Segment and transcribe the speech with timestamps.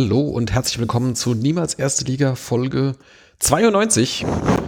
[0.00, 2.94] Hallo und herzlich willkommen zu Niemals Erste Liga Folge
[3.38, 4.24] 92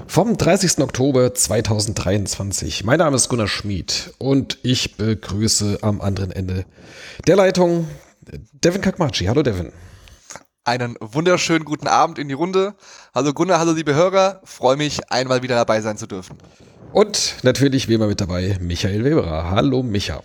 [0.06, 0.80] vom 30.
[0.80, 2.84] Oktober 2023.
[2.84, 6.66] Mein Name ist Gunnar Schmid und ich begrüße am anderen Ende
[7.26, 7.88] der Leitung
[8.52, 9.24] Devin Kakmachi.
[9.24, 9.72] Hallo Devin.
[10.64, 12.74] Einen wunderschönen guten Abend in die Runde.
[13.14, 14.42] Hallo Gunnar, hallo liebe Hörer.
[14.44, 16.36] Freue mich, einmal wieder dabei sein zu dürfen.
[16.92, 19.50] Und natürlich wie immer mit dabei Michael Weberer.
[19.50, 20.22] Hallo Micha.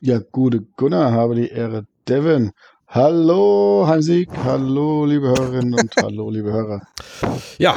[0.00, 1.84] Ja, gute Gunnar, habe die Ehre.
[2.08, 2.52] Devin,
[2.92, 6.82] hallo Heimsieg, hallo liebe Hörerinnen und hallo liebe Hörer.
[7.58, 7.74] Ja,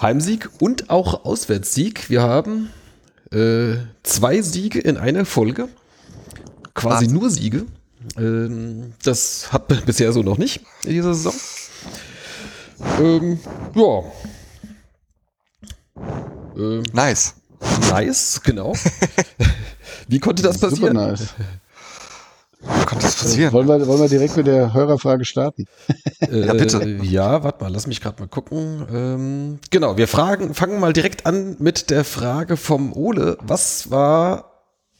[0.00, 2.10] Heimsieg und auch Auswärtssieg.
[2.10, 2.70] Wir haben
[3.30, 5.68] äh, zwei Siege in einer Folge.
[6.74, 7.12] Quasi Was?
[7.12, 7.66] nur Siege.
[8.16, 11.34] Ähm, das hat man bisher so noch nicht in dieser Saison.
[12.98, 13.38] Ähm,
[13.76, 14.02] ja.
[16.56, 17.34] Ähm, nice.
[17.90, 18.74] Nice, genau.
[20.08, 20.96] Wie konnte das passieren?
[20.96, 21.34] Super nice.
[22.62, 23.52] Wie konnte das passieren?
[23.52, 25.66] Wollen wir, wollen wir direkt mit der Hörerfrage starten?
[26.22, 26.98] Äh, ja, bitte.
[27.02, 28.86] Ja, warte mal, lass mich gerade mal gucken.
[28.94, 33.36] Ähm, genau, wir fragen, fangen mal direkt an mit der Frage vom Ole.
[33.40, 34.52] Was war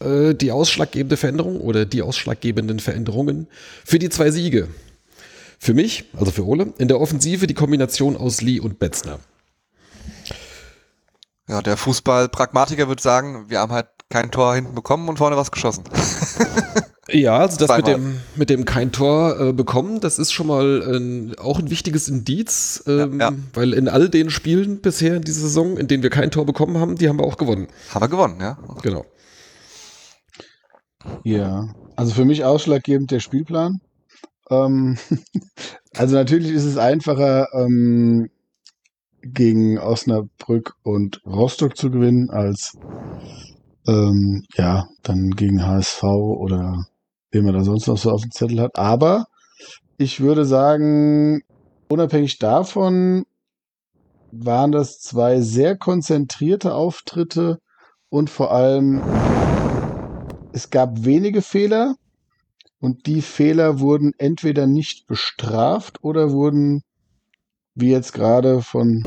[0.02, 3.46] äh, die ausschlaggebende Veränderung oder die ausschlaggebenden Veränderungen
[3.84, 4.68] für die zwei Siege.
[5.58, 9.20] Für mich, also für Ole, in der Offensive die Kombination aus Lee und Betzner.
[11.48, 15.50] Ja, der Fußball-Pragmatiker würde sagen, wir haben halt kein Tor hinten bekommen und vorne was
[15.50, 15.84] geschossen.
[17.12, 20.82] ja, also das mit dem, mit dem kein Tor äh, bekommen, das ist schon mal
[20.82, 23.36] ein, auch ein wichtiges Indiz, ähm, ja, ja.
[23.54, 26.78] weil in all den Spielen bisher in dieser Saison, in denen wir kein Tor bekommen
[26.78, 27.68] haben, die haben wir auch gewonnen.
[27.90, 28.58] Haben wir gewonnen, ja.
[28.82, 29.04] Genau.
[31.24, 33.80] Ja, also für mich ausschlaggebend der Spielplan.
[34.50, 34.98] Ähm,
[35.96, 38.30] also natürlich ist es einfacher, ähm,
[39.22, 42.76] gegen Osnabrück und Rostock zu gewinnen, als
[43.86, 46.86] ähm, ja, dann gegen HSV oder
[47.32, 48.78] wen man da sonst noch so auf dem Zettel hat.
[48.78, 49.26] Aber
[49.98, 51.42] ich würde sagen,
[51.88, 53.24] unabhängig davon
[54.30, 57.58] waren das zwei sehr konzentrierte Auftritte
[58.08, 59.02] und vor allem
[60.52, 61.96] es gab wenige Fehler
[62.80, 66.82] und die Fehler wurden entweder nicht bestraft oder wurden,
[67.74, 69.04] wie jetzt gerade von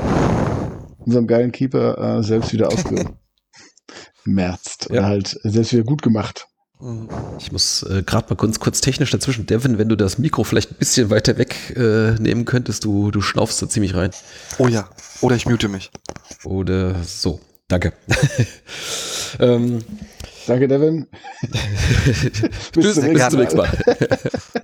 [0.98, 3.16] unserem geilen Keeper, äh, selbst wieder ausgemerzt
[4.90, 4.90] ja.
[4.90, 6.46] oder halt selbst wieder gut gemacht.
[7.38, 9.46] Ich muss äh, gerade mal kurz, kurz technisch dazwischen.
[9.46, 13.22] Devin, wenn du das Mikro vielleicht ein bisschen weiter weg äh, nehmen könntest, du, du
[13.22, 14.10] schnaufst da ziemlich rein.
[14.58, 14.88] Oh ja,
[15.22, 15.90] oder ich mute mich.
[16.44, 17.40] Oder so.
[17.68, 17.94] Danke.
[19.40, 19.82] ähm,
[20.46, 21.08] Danke, Devin.
[22.72, 23.68] bis, zum nächsten Mal.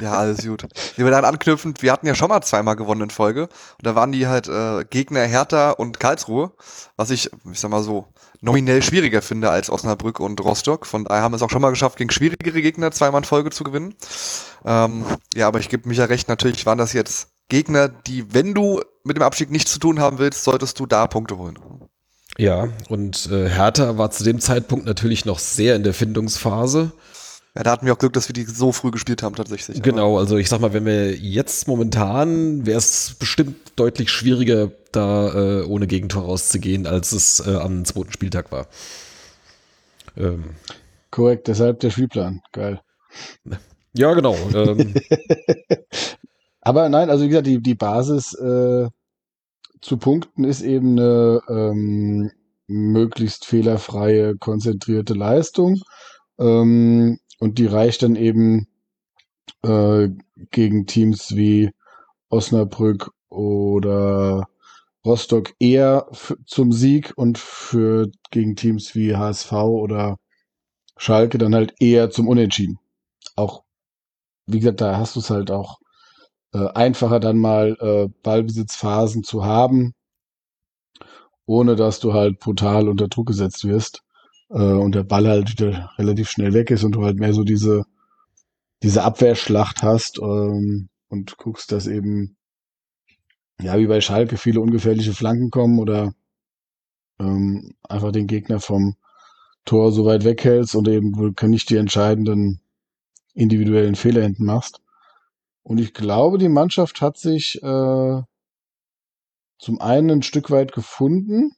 [0.00, 0.67] ja, alles gut.
[0.97, 3.43] Wir werden anknüpfend, wir hatten ja schon mal zweimal gewonnen in Folge.
[3.43, 3.50] Und
[3.87, 6.53] da waren die halt äh, Gegner Hertha und Karlsruhe,
[6.97, 8.06] was ich, ich sag mal so,
[8.42, 10.84] nominell schwieriger finde als Osnabrück und Rostock.
[10.84, 13.50] Von daher haben wir es auch schon mal geschafft, gegen schwierigere Gegner zweimal in Folge
[13.50, 13.94] zu gewinnen.
[14.66, 15.04] Ähm,
[15.34, 18.82] ja, aber ich gebe mich ja recht, natürlich waren das jetzt Gegner, die, wenn du
[19.04, 21.58] mit dem Abstieg nichts zu tun haben willst, solltest du da Punkte holen.
[22.38, 26.92] Ja, und äh, Hertha war zu dem Zeitpunkt natürlich noch sehr in der Findungsphase.
[27.54, 29.82] Ja, da hatten wir auch Glück, dass wir die so früh gespielt haben, tatsächlich.
[29.82, 35.32] Genau, also ich sag mal, wenn wir jetzt momentan, wäre es bestimmt deutlich schwieriger, da
[35.34, 38.66] äh, ohne Gegentor rauszugehen, als es äh, am zweiten Spieltag war.
[40.16, 40.44] Ähm.
[41.10, 42.42] Korrekt, deshalb der Spielplan.
[42.53, 42.80] Geil.
[43.94, 44.34] Ja, genau.
[44.54, 44.94] Ähm.
[46.62, 48.88] Aber nein, also wie gesagt, die, die Basis äh,
[49.82, 52.31] zu punkten ist eben eine ähm,
[52.69, 55.82] möglichst fehlerfreie, konzentrierte Leistung.
[56.38, 58.69] Ähm, und die reicht dann eben
[59.62, 60.08] äh,
[60.50, 61.70] gegen Teams wie
[62.31, 64.48] Osnabrück oder
[65.04, 66.06] Rostock eher
[66.46, 70.16] zum Sieg und für gegen Teams wie HSV oder
[70.96, 72.78] Schalke dann halt eher zum Unentschieden.
[73.37, 73.64] Auch,
[74.46, 75.78] wie gesagt, da hast du es halt auch
[76.52, 79.94] äh, einfacher dann mal äh, Ballbesitzphasen zu haben,
[81.46, 84.02] ohne dass du halt brutal unter Druck gesetzt wirst
[84.50, 87.44] äh, und der Ball halt wieder relativ schnell weg ist und du halt mehr so
[87.44, 87.84] diese
[88.82, 92.37] diese Abwehrschlacht hast ähm, und guckst, dass eben
[93.62, 96.12] ja wie bei Schalke viele ungefährliche Flanken kommen oder
[97.19, 98.97] ähm, einfach den Gegner vom
[99.64, 102.61] Tor so weit weghältst und eben nicht die entscheidenden
[103.35, 104.81] individuellen Fehler hinten machst.
[105.62, 108.23] Und ich glaube, die Mannschaft hat sich äh,
[109.59, 111.53] zum einen ein Stück weit gefunden.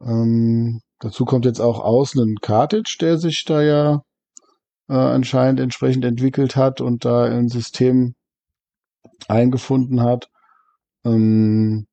[0.00, 4.02] Ähm, dazu kommt jetzt auch außen ein Kartic, der sich da ja
[4.88, 8.14] äh, anscheinend entsprechend entwickelt hat und da im System
[9.28, 10.31] eingefunden hat.
[11.04, 11.86] Ähm,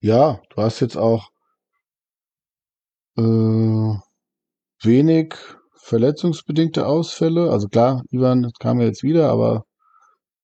[0.00, 1.30] ja, du hast jetzt auch
[3.16, 3.94] äh,
[4.82, 5.34] wenig
[5.74, 7.50] verletzungsbedingte Ausfälle.
[7.50, 9.64] Also klar, Ivan kam ja jetzt wieder, aber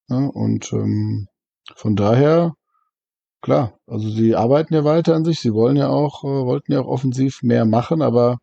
[0.08, 1.28] Ja, und ähm,
[1.76, 2.54] von daher,
[3.40, 6.80] klar, also sie arbeiten ja weiter an sich, sie wollen ja auch, äh, wollten ja
[6.80, 8.38] auch offensiv mehr machen, aber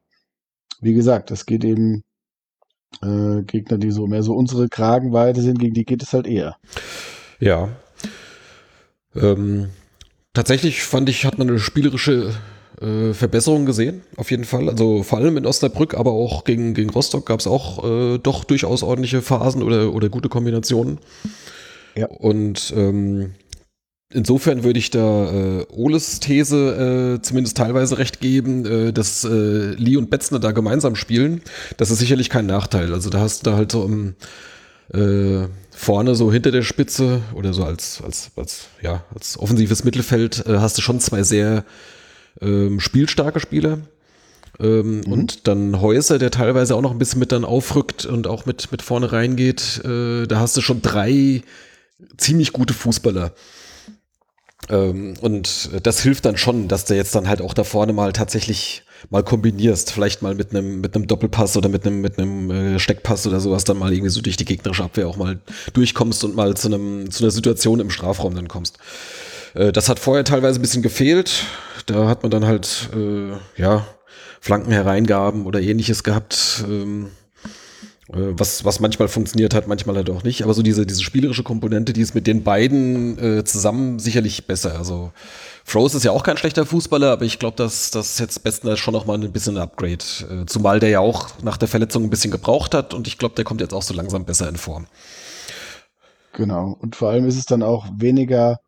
[0.82, 2.04] wie gesagt, es geht eben
[3.04, 6.58] äh, Gegner, die so mehr so unsere Kragenweite sind, gegen die geht es halt eher.
[7.40, 7.70] Ja.
[9.16, 9.70] Ähm,
[10.34, 12.34] tatsächlich fand ich, hat man eine spielerische
[12.82, 14.70] äh, Verbesserung gesehen, auf jeden Fall.
[14.70, 18.44] Also vor allem in Osnabrück, aber auch gegen, gegen Rostock gab es auch äh, doch
[18.44, 21.00] durchaus ordentliche Phasen oder, oder gute Kombinationen.
[21.96, 22.08] Ja.
[22.08, 23.32] Und ähm,
[24.14, 29.74] insofern würde ich da äh, Oles These äh, zumindest teilweise recht geben, äh, dass äh,
[29.76, 31.42] Lee und Betzner da gemeinsam spielen.
[31.78, 32.94] Das ist sicherlich kein Nachteil.
[32.94, 34.16] Also da hast du da halt so im,
[34.94, 35.48] äh,
[35.82, 40.60] vorne so hinter der Spitze oder so als, als, als, ja, als offensives Mittelfeld äh,
[40.60, 41.66] hast du schon zwei sehr
[42.40, 43.80] ähm, spielstarke Spieler.
[44.60, 45.12] Ähm, mhm.
[45.12, 48.72] Und dann Häuser, der teilweise auch noch ein bisschen mit dann aufrückt und auch mit,
[48.72, 49.82] mit vorne reingeht.
[49.84, 51.42] Äh, da hast du schon drei
[52.16, 53.34] ziemlich gute Fußballer.
[54.70, 58.14] Ähm, und das hilft dann schon, dass du jetzt dann halt auch da vorne mal
[58.14, 62.52] tatsächlich mal kombinierst, vielleicht mal mit einem mit einem Doppelpass oder mit einem mit einem
[62.52, 65.40] äh, Steckpass oder sowas dann mal irgendwie so durch die gegnerische Abwehr auch mal
[65.74, 68.78] durchkommst und mal zu einem zu einer Situation im Strafraum dann kommst.
[69.54, 71.46] Äh, das hat vorher teilweise ein bisschen gefehlt.
[71.86, 73.32] Da hat man dann halt äh,
[73.62, 73.86] ja
[74.40, 76.64] Flanken hereingaben oder ähnliches gehabt.
[76.68, 77.08] Ähm,
[78.12, 80.44] äh, was, was manchmal funktioniert hat, manchmal halt auch nicht.
[80.44, 84.78] Aber so diese, diese spielerische Komponente, die ist mit den beiden äh, zusammen sicherlich besser.
[84.78, 85.12] Also
[85.64, 88.94] Froze ist ja auch kein schlechter Fußballer, aber ich glaube, dass das jetzt besten schon
[88.94, 90.04] noch mal ein bisschen ein Upgrade.
[90.30, 93.36] Äh, zumal der ja auch nach der Verletzung ein bisschen gebraucht hat und ich glaube,
[93.36, 94.88] der kommt jetzt auch so langsam besser in Form.
[96.34, 96.76] Genau.
[96.80, 98.60] Und vor allem ist es dann auch weniger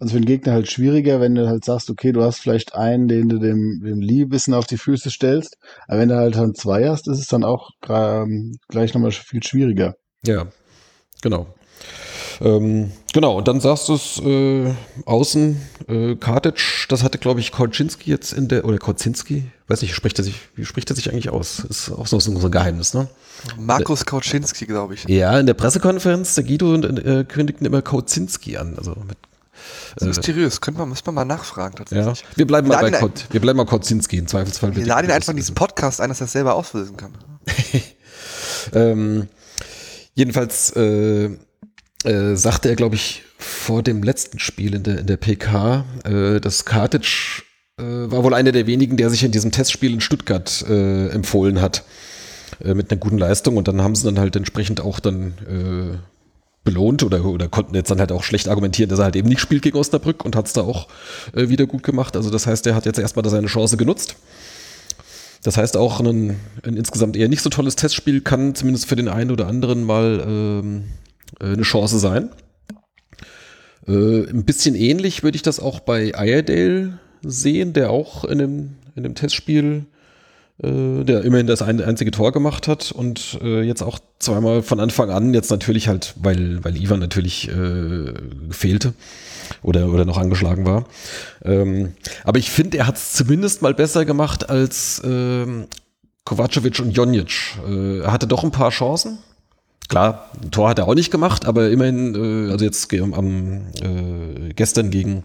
[0.00, 3.06] also für den Gegner halt schwieriger, wenn du halt sagst, okay, du hast vielleicht einen,
[3.06, 5.58] den du dem, dem Lee bisschen auf die Füße stellst.
[5.86, 9.42] Aber wenn du halt dann zwei hast, ist es dann auch ähm, gleich nochmal viel
[9.42, 9.96] schwieriger.
[10.24, 10.46] Ja,
[11.20, 11.46] genau.
[12.40, 14.72] Ähm, genau, und dann sagst du es äh,
[15.04, 19.94] außen, äh, Kartic, das hatte, glaube ich, Koczynski jetzt in der, oder Koczynski, weiß nicht,
[19.94, 21.60] spricht er sich, wie spricht er sich eigentlich aus?
[21.60, 23.08] Ist auch so, so ein Geheimnis, ne?
[23.58, 25.04] Markus Koczynski, glaube ich.
[25.08, 29.18] Ja, in der Pressekonferenz, der Guido äh, kündigten immer Koczynski an, also mit
[29.94, 30.60] das ist mysteriös.
[30.60, 32.20] Könnte man, müsste man mal nachfragen tatsächlich.
[32.20, 32.26] Ja.
[32.36, 34.74] Wir bleiben mal bei Kot, wir bleiben mal Kotzinski im Zweifelsfall.
[34.74, 37.12] Wir laden ihn einfach in diesen Podcast ein, dass er das selber auslösen kann.
[38.74, 39.28] ähm,
[40.14, 41.30] jedenfalls äh,
[42.04, 46.40] äh, sagte er, glaube ich, vor dem letzten Spiel in der, in der PK, äh,
[46.40, 47.44] dass Kartic
[47.78, 51.60] äh, war wohl einer der wenigen, der sich in diesem Testspiel in Stuttgart äh, empfohlen
[51.60, 51.84] hat
[52.64, 55.34] äh, mit einer guten Leistung und dann haben sie dann halt entsprechend auch dann
[56.64, 59.40] belohnt oder, oder konnten jetzt dann halt auch schlecht argumentieren, dass er halt eben nicht
[59.40, 60.88] spielt gegen Osnabrück und hat es da auch
[61.34, 62.16] äh, wieder gut gemacht.
[62.16, 64.16] Also das heißt, er hat jetzt erstmal seine Chance genutzt.
[65.42, 69.08] Das heißt auch, ein, ein, insgesamt eher nicht so tolles Testspiel kann zumindest für den
[69.08, 72.30] einen oder anderen mal ähm, äh, eine Chance sein.
[73.86, 78.70] Äh, ein bisschen ähnlich würde ich das auch bei Iredale sehen, der auch in dem,
[78.94, 79.86] in dem Testspiel
[80.62, 84.78] äh, der immerhin das ein, einzige Tor gemacht hat und äh, jetzt auch zweimal von
[84.78, 88.12] Anfang an, jetzt natürlich halt, weil, weil Ivan natürlich äh,
[88.50, 88.92] fehlte
[89.62, 90.84] oder, oder noch angeschlagen war.
[91.42, 91.94] Ähm,
[92.24, 95.66] aber ich finde, er hat es zumindest mal besser gemacht als ähm,
[96.24, 97.56] Kovacevic und Jonic.
[97.66, 99.18] Äh, er hatte doch ein paar Chancen.
[99.90, 104.54] Klar, ein Tor hat er auch nicht gemacht, aber immerhin, äh, also jetzt am, äh,
[104.54, 105.24] gestern gegen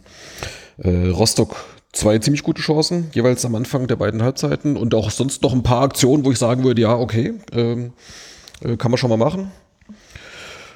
[0.79, 1.55] äh, Rostock
[1.93, 5.61] zwei ziemlich gute Chancen, jeweils am Anfang der beiden Halbzeiten und auch sonst noch ein
[5.61, 7.93] paar Aktionen, wo ich sagen würde, ja, okay, ähm,
[8.61, 9.51] äh, kann man schon mal machen.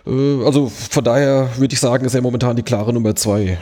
[0.05, 3.57] Äh, also von daher würde ich sagen, ist er momentan die klare Nummer zwei.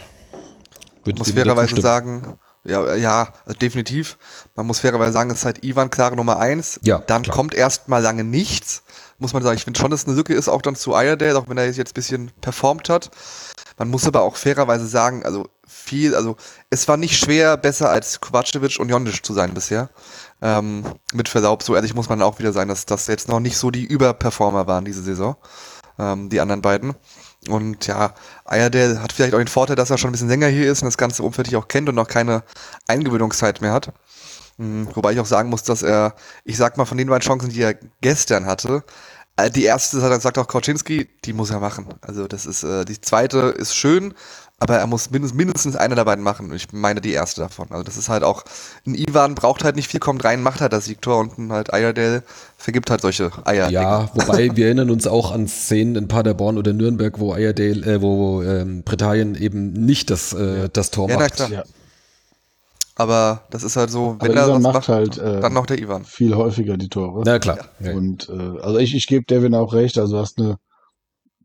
[1.06, 3.30] Würde muss fairerweise sagen, ja, ja,
[3.62, 4.18] definitiv.
[4.56, 6.82] Man muss fairerweise sagen, es ist halt Ivan klare Nummer eins.
[6.84, 7.34] Ja, dann klar.
[7.34, 8.84] kommt erst mal lange nichts.
[9.20, 11.38] Muss man sagen, ich finde schon, dass es eine Lücke ist, auch dann zu Iredale,
[11.38, 13.10] auch wenn er jetzt ein bisschen performt hat.
[13.78, 16.36] Man muss aber auch fairerweise sagen, also viel, also
[16.70, 19.90] es war nicht schwer, besser als Kovacevic und Jondic zu sein bisher.
[20.42, 20.84] Ähm,
[21.14, 23.72] mit Verlaub, so ehrlich muss man auch wieder sein, dass das jetzt noch nicht so
[23.72, 25.36] die Überperformer waren diese Saison,
[25.98, 26.96] ähm, die anderen beiden.
[27.50, 28.14] Und ja,
[28.46, 30.88] Ayerdale hat vielleicht auch den Vorteil, dass er schon ein bisschen länger hier ist und
[30.88, 32.44] das ganze Umfeld auch kennt und noch keine
[32.88, 33.94] Eingewöhnungszeit mehr hat.
[34.58, 37.50] Mhm, wobei ich auch sagen muss, dass er, ich sag mal, von den beiden Chancen,
[37.50, 38.84] die er gestern hatte,
[39.54, 41.86] die erste, sagt auch Kauczynski, die muss er machen.
[42.02, 44.14] Also das ist, äh, die zweite ist schön,
[44.60, 46.52] aber er muss mindestens, mindestens eine der beiden machen.
[46.54, 47.68] Ich meine die erste davon.
[47.70, 48.44] Also das ist halt auch,
[48.88, 51.72] ein Ivan braucht halt nicht viel, kommt rein, macht halt das Siegtor und ein halt
[51.72, 52.24] Eierdale
[52.58, 53.70] vergibt halt solche Eier.
[53.70, 58.02] Ja, wobei wir erinnern uns auch an Szenen in Paderborn oder Nürnberg, wo Eierdale, äh,
[58.02, 61.40] wo ähm, Britannien eben nicht das, äh, das Tor ja, macht.
[61.50, 61.64] Ja.
[62.98, 66.04] Aber das ist halt so, wenn er macht, macht, halt äh, dann noch der Ivan.
[66.04, 67.22] Viel häufiger die Tore.
[67.26, 67.60] Na klar.
[67.80, 67.94] Ja.
[67.94, 70.58] Und äh, also ich, ich gebe Devin auch recht, also du hast eine,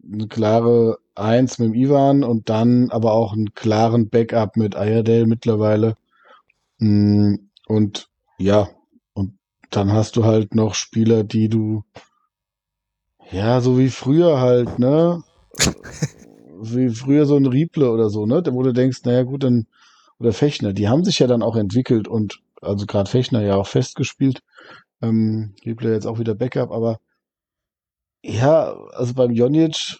[0.03, 5.27] eine klare eins mit dem Ivan und dann aber auch einen klaren Backup mit Ayerdale
[5.27, 5.97] mittlerweile.
[6.79, 7.35] Mm,
[7.67, 8.71] und ja,
[9.13, 9.39] und
[9.71, 11.85] dann hast du halt noch Spieler, die du
[13.33, 15.23] ja, so wie früher halt, ne?
[16.61, 18.43] wie früher so ein Rieple oder so, ne?
[18.51, 19.67] Wo du denkst, naja gut, dann,
[20.23, 23.67] oder Fechner, die haben sich ja dann auch entwickelt und also gerade Fechner ja auch
[23.67, 24.43] festgespielt.
[25.03, 27.01] Ähm, Rieple jetzt auch wieder Backup, aber
[28.25, 29.99] ja, also beim Jonic,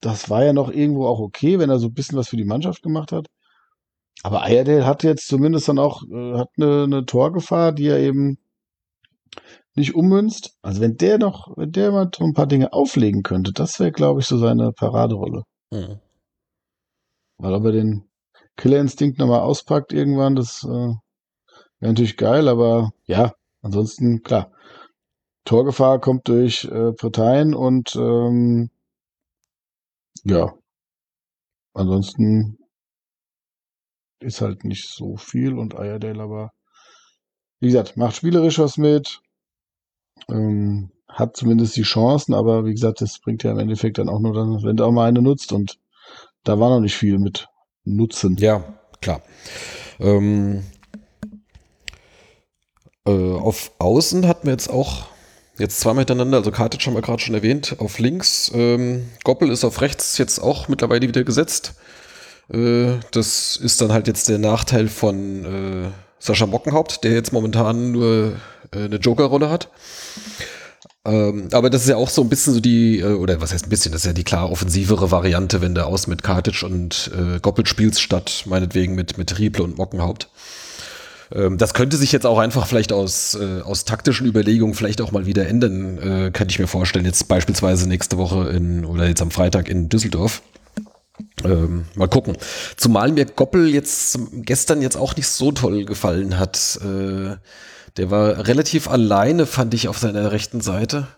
[0.00, 2.44] das war ja noch irgendwo auch okay, wenn er so ein bisschen was für die
[2.44, 3.26] Mannschaft gemacht hat.
[4.22, 8.38] Aber Ayerdale hat jetzt zumindest dann auch, äh, hat eine, eine Torgefahr, die er eben
[9.74, 10.56] nicht ummünzt.
[10.62, 13.92] Also wenn der noch, wenn der mal so ein paar Dinge auflegen könnte, das wäre,
[13.92, 15.42] glaube ich, so seine Paraderolle.
[15.72, 16.00] Mhm.
[17.38, 18.07] Weil ob er den
[18.58, 21.00] Killerinstinkt nochmal auspackt irgendwann, das äh, wäre
[21.80, 24.50] natürlich geil, aber ja, ansonsten, klar.
[25.44, 28.70] Torgefahr kommt durch äh, Parteien und ähm,
[30.24, 30.52] ja.
[31.72, 32.58] Ansonsten
[34.18, 36.50] ist halt nicht so viel und Ayerdale aber,
[37.60, 39.20] wie gesagt, macht spielerisch was mit,
[40.28, 44.18] ähm, hat zumindest die Chancen, aber wie gesagt, das bringt ja im Endeffekt dann auch
[44.18, 45.78] nur dann, wenn du auch mal eine nutzt und
[46.42, 47.48] da war noch nicht viel mit
[47.96, 48.36] Nutzen.
[48.38, 48.64] Ja,
[49.00, 49.22] klar.
[50.00, 50.64] Ähm,
[53.06, 55.06] äh, auf Außen hatten wir jetzt auch
[55.58, 58.50] jetzt zweimal hintereinander, also Kartic haben wir gerade schon erwähnt, auf links.
[58.54, 61.74] Ähm, Goppel ist auf rechts jetzt auch mittlerweile wieder gesetzt.
[62.52, 67.92] Äh, das ist dann halt jetzt der Nachteil von äh, Sascha Mockenhaupt, der jetzt momentan
[67.92, 68.36] nur
[68.72, 69.70] äh, eine Joker-Rolle hat.
[71.08, 73.66] Ähm, aber das ist ja auch so ein bisschen so die, äh, oder was heißt
[73.66, 77.10] ein bisschen, das ist ja die klar offensivere Variante, wenn du aus mit Kartic und
[77.16, 80.28] äh, Goppel spielst, statt meinetwegen mit, mit Rieple und Mockenhaupt.
[81.32, 85.10] Ähm, das könnte sich jetzt auch einfach vielleicht aus, äh, aus taktischen Überlegungen vielleicht auch
[85.10, 87.06] mal wieder ändern, äh, könnte ich mir vorstellen.
[87.06, 90.42] Jetzt beispielsweise nächste Woche in, oder jetzt am Freitag in Düsseldorf.
[91.44, 92.36] Ähm, mal gucken.
[92.76, 96.78] Zumal mir Goppel jetzt gestern jetzt auch nicht so toll gefallen hat.
[96.82, 97.36] Äh,
[97.98, 101.08] der war relativ alleine, fand ich, auf seiner rechten Seite.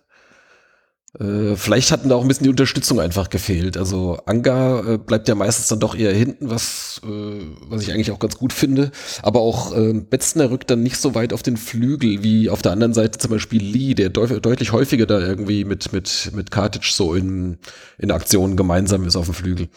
[1.18, 3.76] Äh, vielleicht hatten da auch ein bisschen die Unterstützung einfach gefehlt.
[3.76, 8.12] Also Anga äh, bleibt ja meistens dann doch eher hinten, was, äh, was ich eigentlich
[8.12, 8.92] auch ganz gut finde.
[9.22, 12.72] Aber auch äh, Betzner rückt dann nicht so weit auf den Flügel wie auf der
[12.72, 16.84] anderen Seite zum Beispiel Lee, der deut deutlich häufiger da irgendwie mit, mit, mit Kartic
[16.84, 17.58] so in,
[17.98, 19.68] in Aktionen gemeinsam ist auf dem Flügel.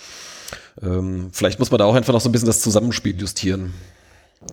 [0.81, 3.73] Ähm, vielleicht muss man da auch einfach noch so ein bisschen das Zusammenspiel justieren.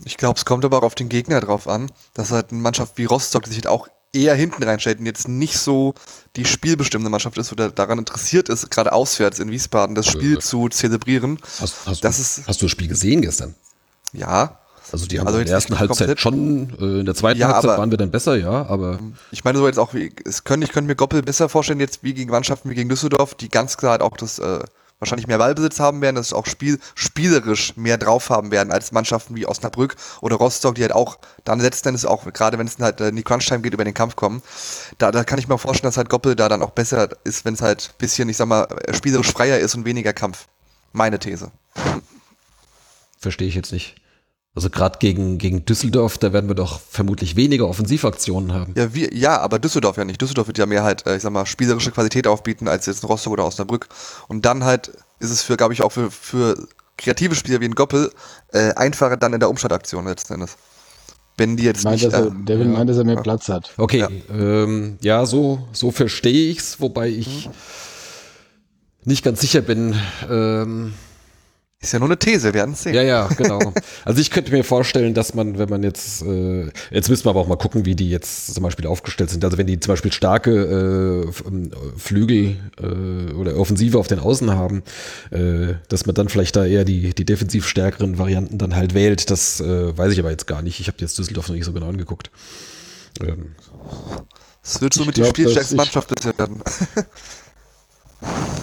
[0.04, 2.96] Ich glaube, es kommt aber auch auf den Gegner drauf an, dass halt eine Mannschaft
[2.96, 5.94] wie Rostock, die sich halt auch eher hinten reinstellt und jetzt nicht so
[6.36, 10.40] die spielbestimmende Mannschaft ist oder daran interessiert ist, gerade auswärts in Wiesbaden das Spiel äh,
[10.40, 11.38] zu zelebrieren.
[11.60, 13.54] Hast, hast, das du, ist, hast du das Spiel gesehen gestern?
[14.12, 14.56] Ja.
[14.92, 17.78] Also die haben also in der ersten Halbzeit schon, äh, in der zweiten ja, Halbzeit
[17.78, 18.98] waren wir dann besser, ja, aber.
[19.30, 19.94] Ich meine so jetzt auch,
[20.24, 23.36] es können, ich könnte mir Goppel besser vorstellen, jetzt wie gegen Mannschaften wie gegen Düsseldorf,
[23.36, 24.58] die ganz klar halt auch das äh,
[25.00, 28.92] wahrscheinlich mehr Ballbesitz haben werden, dass sie auch spiel, spielerisch mehr drauf haben werden als
[28.92, 32.78] Mannschaften wie Osnabrück oder Rostock, die halt auch dann letzten Endes auch, gerade wenn es
[32.78, 34.42] halt in die Crunch-Time geht, über den Kampf kommen.
[34.98, 37.54] Da, da kann ich mir vorstellen, dass halt Goppel da dann auch besser ist, wenn
[37.54, 40.46] es halt ein bisschen, ich sag mal, spielerisch freier ist und weniger Kampf.
[40.92, 41.50] Meine These.
[43.18, 43.96] Verstehe ich jetzt nicht.
[44.54, 48.74] Also gerade gegen, gegen Düsseldorf, da werden wir doch vermutlich weniger Offensivaktionen haben.
[48.76, 50.20] Ja, wir, ja, aber Düsseldorf ja nicht.
[50.20, 53.08] Düsseldorf wird ja mehr halt, äh, ich sag mal, spielerische Qualität aufbieten als jetzt in
[53.08, 53.88] Rostock oder Osnabrück.
[54.26, 54.90] Und dann halt
[55.20, 56.66] ist es für, glaube ich, auch für, für
[56.98, 58.10] kreative Spieler wie ein Goppel
[58.52, 60.56] äh, einfacher dann in der Umschaltaktion letzten Endes.
[61.36, 62.12] Wenn die jetzt meint, nicht.
[62.12, 63.22] Dass er, äh, Devin ja, meint, dass er mehr ja.
[63.22, 63.72] Platz hat.
[63.76, 67.52] Okay, ja, ähm, ja so, so verstehe ich's, wobei ich mhm.
[69.04, 69.94] nicht ganz sicher bin.
[70.28, 70.94] Ähm,
[71.82, 72.94] ist ja nur eine These, wir werden es sehen.
[72.94, 73.72] Ja, ja, genau.
[74.04, 77.40] Also ich könnte mir vorstellen, dass man, wenn man jetzt, äh, jetzt müssen wir aber
[77.40, 79.42] auch mal gucken, wie die jetzt zum Beispiel aufgestellt sind.
[79.44, 84.50] Also wenn die zum Beispiel starke äh, ähm, Flügel äh, oder Offensive auf den Außen
[84.50, 84.82] haben,
[85.30, 89.30] äh, dass man dann vielleicht da eher die, die defensiv stärkeren Varianten dann halt wählt,
[89.30, 90.80] das äh, weiß ich aber jetzt gar nicht.
[90.80, 92.30] Ich habe jetzt Düsseldorf noch nicht so genau angeguckt.
[93.22, 93.54] Ähm.
[94.62, 96.62] Das wird so mit der spielstärksten Mannschaft bisher werden.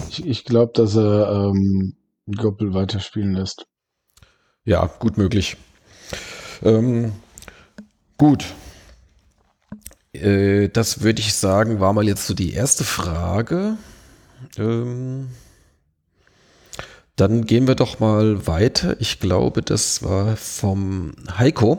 [0.09, 1.95] ich ich glaube, dass er ähm
[2.35, 3.65] Goppel weiterspielen lässt.
[4.65, 5.57] Ja, gut möglich.
[6.61, 7.13] Ähm,
[8.17, 8.45] gut.
[10.13, 13.77] Äh, das würde ich sagen, war mal jetzt so die erste Frage.
[14.57, 15.29] Ähm,
[17.15, 18.99] dann gehen wir doch mal weiter.
[18.99, 21.77] Ich glaube, das war vom Heiko.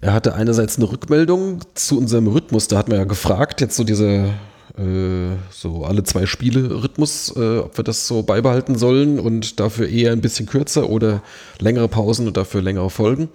[0.00, 2.68] Er hatte einerseits eine Rückmeldung zu unserem Rhythmus.
[2.68, 4.32] Da hat man ja gefragt, jetzt so diese
[4.78, 9.88] äh, so alle zwei Spiele Rhythmus, äh, ob wir das so beibehalten sollen und dafür
[9.88, 11.22] eher ein bisschen kürzer oder
[11.58, 13.28] längere Pausen und dafür längere Folgen.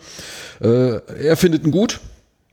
[0.61, 1.99] Äh, er findet ihn gut.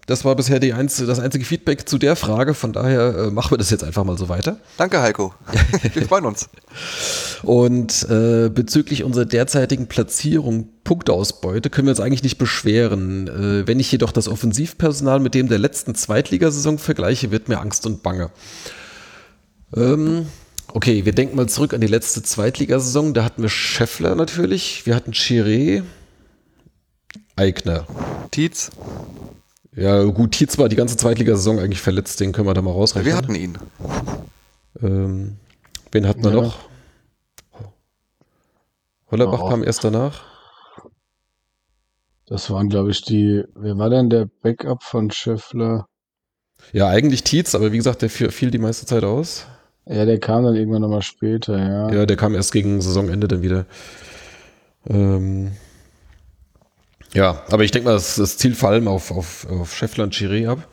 [0.07, 2.55] Das war bisher die einzige, das einzige Feedback zu der Frage.
[2.55, 4.57] Von daher äh, machen wir das jetzt einfach mal so weiter.
[4.77, 5.35] Danke, Heiko.
[5.95, 6.49] wir freuen uns.
[7.45, 13.31] Und äh, bezüglich unserer derzeitigen Platzierung, Punkteausbeute, können wir uns eigentlich nicht beschweren.
[13.67, 18.03] Wenn ich jedoch das Offensivpersonal mit dem der letzten Zweitligasaison vergleiche, wird mir Angst und
[18.03, 18.31] Bange.
[19.75, 20.27] Ähm,
[20.69, 23.15] okay, wir denken mal zurück an die letzte Zweitligasaison.
[23.15, 25.83] Da hatten wir Scheffler natürlich, wir hatten Chiré,
[27.37, 27.87] Eigner.
[28.31, 28.71] Tietz.
[29.75, 33.07] Ja, gut, Tietz war die ganze Zweitligasaison eigentlich verletzt, den können wir da mal rausrechnen.
[33.07, 33.59] Wir hatten ihn.
[34.83, 35.37] Ähm,
[35.93, 36.43] wen hatten wir ja.
[36.43, 36.59] noch?
[39.11, 39.49] Hollerbach oh.
[39.49, 40.25] kam erst danach.
[42.27, 43.45] Das waren, glaube ich, die.
[43.55, 45.89] Wer war denn der Backup von Scheffler?
[46.73, 49.47] Ja, eigentlich Tietz, aber wie gesagt, der fiel die meiste Zeit aus.
[49.91, 51.91] Ja, der kam dann irgendwann nochmal später, ja.
[51.91, 53.67] Ja, der kam erst gegen Saisonende dann wieder.
[54.89, 55.51] Ähm,
[57.13, 60.15] ja, aber ich denke mal, das, das zielt vor allem auf, auf, auf Scheffler und
[60.15, 60.69] Chiré ab.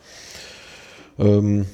[1.18, 1.66] Ähm,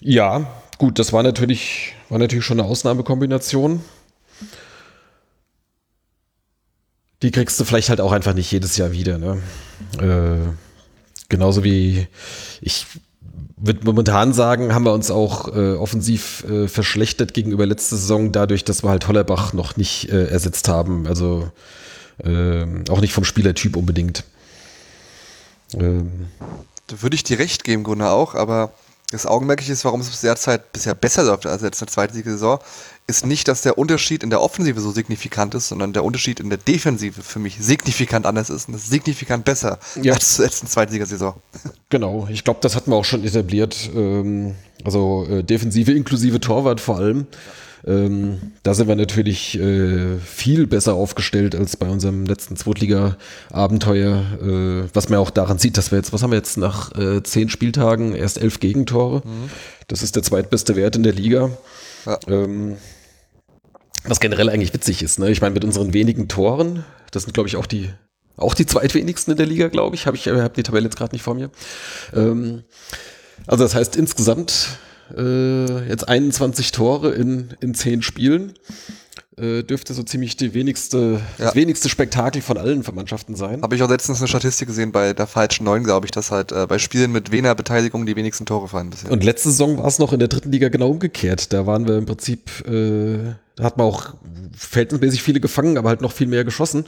[0.00, 0.46] ja,
[0.78, 3.82] gut, das war natürlich, war natürlich schon eine Ausnahmekombination.
[7.22, 9.18] Die kriegst du vielleicht halt auch einfach nicht jedes Jahr wieder.
[9.18, 9.42] Ne?
[9.98, 10.52] Äh,
[11.28, 12.06] genauso wie
[12.60, 12.86] ich
[13.66, 18.64] würde momentan sagen, haben wir uns auch äh, offensiv äh, verschlechtert gegenüber letzter Saison, dadurch,
[18.64, 21.06] dass wir halt Hollerbach noch nicht äh, ersetzt haben.
[21.06, 21.50] Also
[22.22, 24.24] ähm, auch nicht vom Spielertyp unbedingt.
[25.74, 26.28] Ähm.
[26.86, 28.72] Da würde ich dir recht geben, Gunnar, auch, aber
[29.14, 32.58] das Augenmerkliche ist, warum es derzeit bisher besser läuft als jetzt in der zweiten Saison,
[33.06, 36.48] ist nicht, dass der Unterschied in der Offensive so signifikant ist, sondern der Unterschied in
[36.48, 40.14] der Defensive für mich signifikant anders ist und ist signifikant besser ja.
[40.14, 41.34] als in der zweiten Saison.
[41.90, 43.88] Genau, ich glaube, das hatten wir auch schon etabliert.
[43.94, 47.26] Ähm, also äh, Defensive inklusive Torwart vor allem.
[47.30, 47.38] Ja
[47.86, 54.88] ähm, da sind wir natürlich äh, viel besser aufgestellt als bei unserem letzten Zweitliga-Abenteuer, äh,
[54.94, 57.50] was man auch daran sieht, dass wir jetzt, was haben wir jetzt nach äh, zehn
[57.50, 59.22] Spieltagen, erst elf Gegentore.
[59.24, 59.50] Mhm.
[59.88, 61.50] Das ist der zweitbeste Wert in der Liga.
[62.06, 62.18] Ja.
[62.26, 62.76] Ähm,
[64.04, 65.30] was generell eigentlich witzig ist, ne?
[65.30, 67.90] Ich meine, mit unseren wenigen Toren, das sind, glaube ich, auch die,
[68.36, 70.06] auch die zweitwenigsten in der Liga, glaube ich.
[70.06, 71.50] Habe ich hab die Tabelle jetzt gerade nicht vor mir.
[72.14, 72.64] Ähm,
[73.46, 74.78] also das heißt, insgesamt
[75.16, 78.54] äh, jetzt 21 Tore in, in 10 Spielen.
[79.36, 81.46] Äh, dürfte so ziemlich die wenigste, ja.
[81.46, 83.62] das wenigste Spektakel von allen Mannschaften sein.
[83.62, 86.52] Habe ich auch letztens eine Statistik gesehen bei der falschen 9, glaube ich, dass halt
[86.52, 89.10] äh, bei Spielen mit wener Beteiligung die wenigsten Tore fallen bisher.
[89.10, 91.52] Und letzte Saison war es noch in der dritten Liga genau umgekehrt.
[91.52, 94.14] Da waren wir im Prinzip, äh, da hat man auch
[94.56, 96.84] verhältnismäßig viele gefangen, aber halt noch viel mehr geschossen.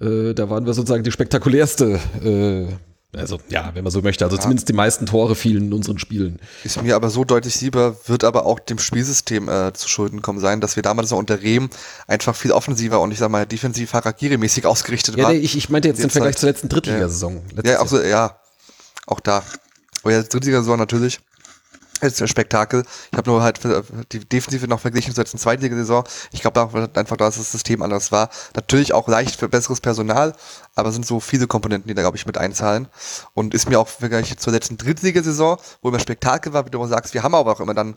[0.00, 0.06] Ja.
[0.06, 4.24] Äh, da waren wir sozusagen die spektakulärste äh, also ja, wenn man so möchte.
[4.24, 4.42] Also ja.
[4.42, 6.38] zumindest die meisten Tore fielen in unseren Spielen.
[6.64, 10.40] Ist mir aber so deutlich lieber, wird aber auch dem Spielsystem äh, zu Schulden kommen
[10.40, 11.70] sein, dass wir damals noch unter Rehm
[12.06, 15.36] einfach viel offensiver und ich sag mal defensiv Harakiri-mäßig ausgerichtet ja, waren.
[15.36, 17.42] Nee, ich, ich meinte jetzt im Vergleich zur letzten Drittligasaison.
[17.64, 18.38] Ja, ja, auch so, ja,
[19.06, 19.42] auch da.
[20.02, 21.20] Aber ja, Drittligasaison natürlich
[22.10, 22.84] Spektakel.
[23.12, 23.60] Ich habe nur halt
[24.12, 26.04] die Defensive noch verglichen zur letzten Zweitligasaison.
[26.32, 26.60] Ich glaube
[26.94, 28.30] einfach, dass das System anders war.
[28.54, 30.34] Natürlich auch leicht für besseres Personal,
[30.74, 32.88] aber sind so viele Komponenten, die da, glaube ich, mit einzahlen.
[33.34, 37.14] Und ist mir auch vergleich zur letzten Drittligasaison, wo immer Spektakel war, wie du sagst,
[37.14, 37.96] wir haben aber auch immer dann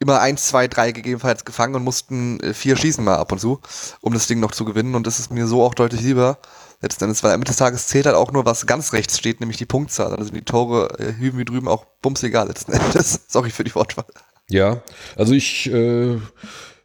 [0.00, 3.60] immer eins, zwei, drei gegebenenfalls gefangen und mussten äh, vier schießen mal ab und zu,
[4.00, 4.94] um das Ding noch zu gewinnen.
[4.94, 6.38] Und das ist mir so auch deutlich lieber,
[6.80, 9.40] letzten Endes, weil am Ende des Tages zählt halt auch nur, was ganz rechts steht,
[9.40, 10.14] nämlich die Punktzahl.
[10.14, 13.20] Also die Tore äh, hüben wie drüben auch bums egal letzten Endes.
[13.28, 14.06] Sorry für die Wortwahl.
[14.48, 14.82] Ja,
[15.16, 16.16] also ich äh,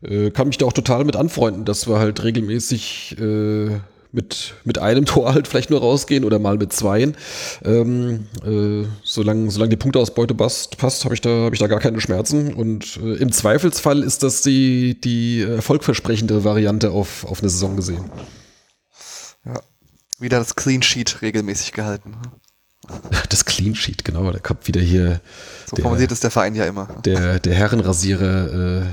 [0.01, 3.79] äh, kann mich da auch total mit anfreunden, dass wir halt regelmäßig äh,
[4.11, 7.15] mit, mit einem Tor halt vielleicht nur rausgehen oder mal mit zweien.
[7.63, 11.79] Ähm, äh, solange, solange die Punkteausbeute passt, passt habe ich, da, hab ich da gar
[11.79, 12.53] keine Schmerzen.
[12.53, 18.11] Und äh, im Zweifelsfall ist das die, die erfolgversprechende Variante auf, auf eine Saison gesehen.
[19.45, 19.59] Ja,
[20.19, 22.11] wieder das Clean Sheet regelmäßig gehalten.
[22.11, 22.21] Ne?
[23.29, 24.29] Das Clean Sheet, genau.
[24.31, 25.21] Da kommt wieder hier.
[25.67, 26.85] So der, formuliert es der Verein ja immer.
[27.03, 28.83] Der, der Herrenrasierer.
[28.83, 28.85] Äh,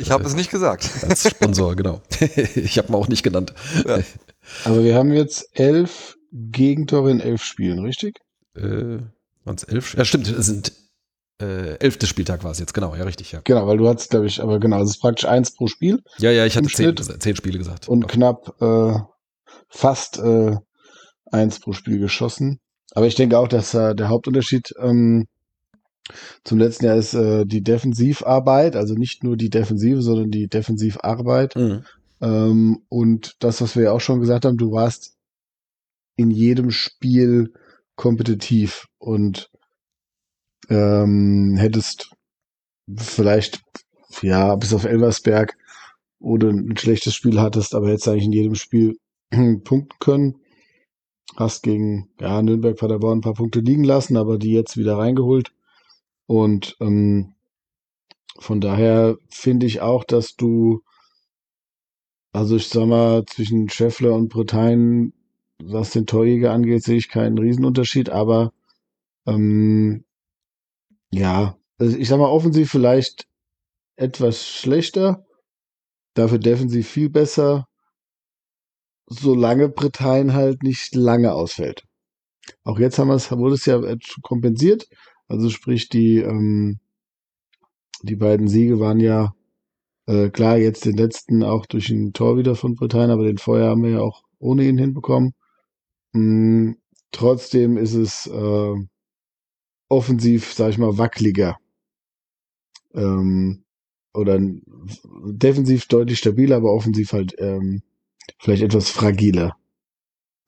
[0.00, 0.90] ich habe äh, es nicht gesagt.
[1.08, 2.02] Als Sponsor, genau.
[2.54, 3.54] ich habe ihn auch nicht genannt.
[3.86, 4.00] Ja.
[4.64, 8.18] Aber wir haben jetzt elf Gegentore in elf Spielen, richtig?
[8.54, 8.98] Äh,
[9.44, 9.94] Waren es elf?
[9.96, 10.28] Ja, stimmt.
[10.28, 10.72] Es sind
[11.40, 13.40] äh, elfte Spieltag war es jetzt, genau, ja, richtig, ja.
[13.44, 16.02] Genau, weil du hast, glaube ich, aber genau, es ist praktisch eins pro Spiel.
[16.18, 17.88] Ja, ja, ich hatte zehn, zehn, Spiele gesagt.
[17.88, 18.08] Und Doch.
[18.08, 18.98] knapp äh,
[19.68, 20.56] fast äh,
[21.30, 22.60] eins pro Spiel geschossen.
[22.92, 25.26] Aber ich denke auch, dass äh, der Hauptunterschied ähm,
[26.44, 31.54] zum letzten Jahr ist äh, die Defensivarbeit, also nicht nur die Defensive, sondern die Defensivarbeit.
[31.54, 31.84] Mhm.
[32.20, 35.16] Ähm, und das, was wir ja auch schon gesagt haben, du warst
[36.16, 37.52] in jedem Spiel
[37.94, 39.50] kompetitiv und
[40.68, 42.10] ähm, hättest
[42.96, 43.62] vielleicht,
[44.22, 45.56] ja, bis auf Elversberg,
[46.20, 48.96] du ein schlechtes Spiel hattest, aber hättest eigentlich in jedem Spiel
[49.64, 50.40] punkten können.
[51.36, 55.52] hast gegen ja, Nürnberg, Paderborn ein paar Punkte liegen lassen, aber die jetzt wieder reingeholt.
[56.26, 57.34] Und ähm,
[58.38, 60.82] von daher finde ich auch, dass du,
[62.32, 65.12] also ich sag mal, zwischen Scheffler und Bretagne,
[65.62, 68.52] was den Torjäger angeht, sehe ich keinen Riesenunterschied, aber
[69.26, 70.04] ähm,
[71.10, 73.26] ja, also ich sag mal, offensiv vielleicht
[73.96, 75.26] etwas schlechter,
[76.14, 77.67] dafür defensiv viel besser,
[79.08, 81.84] solange Bretagne halt nicht lange ausfällt.
[82.64, 83.80] Auch jetzt haben wir es, wurde es ja
[84.22, 84.88] kompensiert.
[85.26, 86.80] Also sprich, die, ähm,
[88.02, 89.34] die beiden Siege waren ja
[90.06, 93.68] äh, klar, jetzt den letzten auch durch ein Tor wieder von Bretagne, aber den vorher
[93.68, 95.34] haben wir ja auch ohne ihn hinbekommen.
[96.12, 96.72] Mm,
[97.12, 98.74] trotzdem ist es äh,
[99.88, 101.58] offensiv, sag ich mal, wackeliger.
[102.94, 103.64] Ähm,
[104.14, 107.82] oder defensiv deutlich stabiler, aber offensiv halt ähm,
[108.38, 109.56] vielleicht etwas fragiler.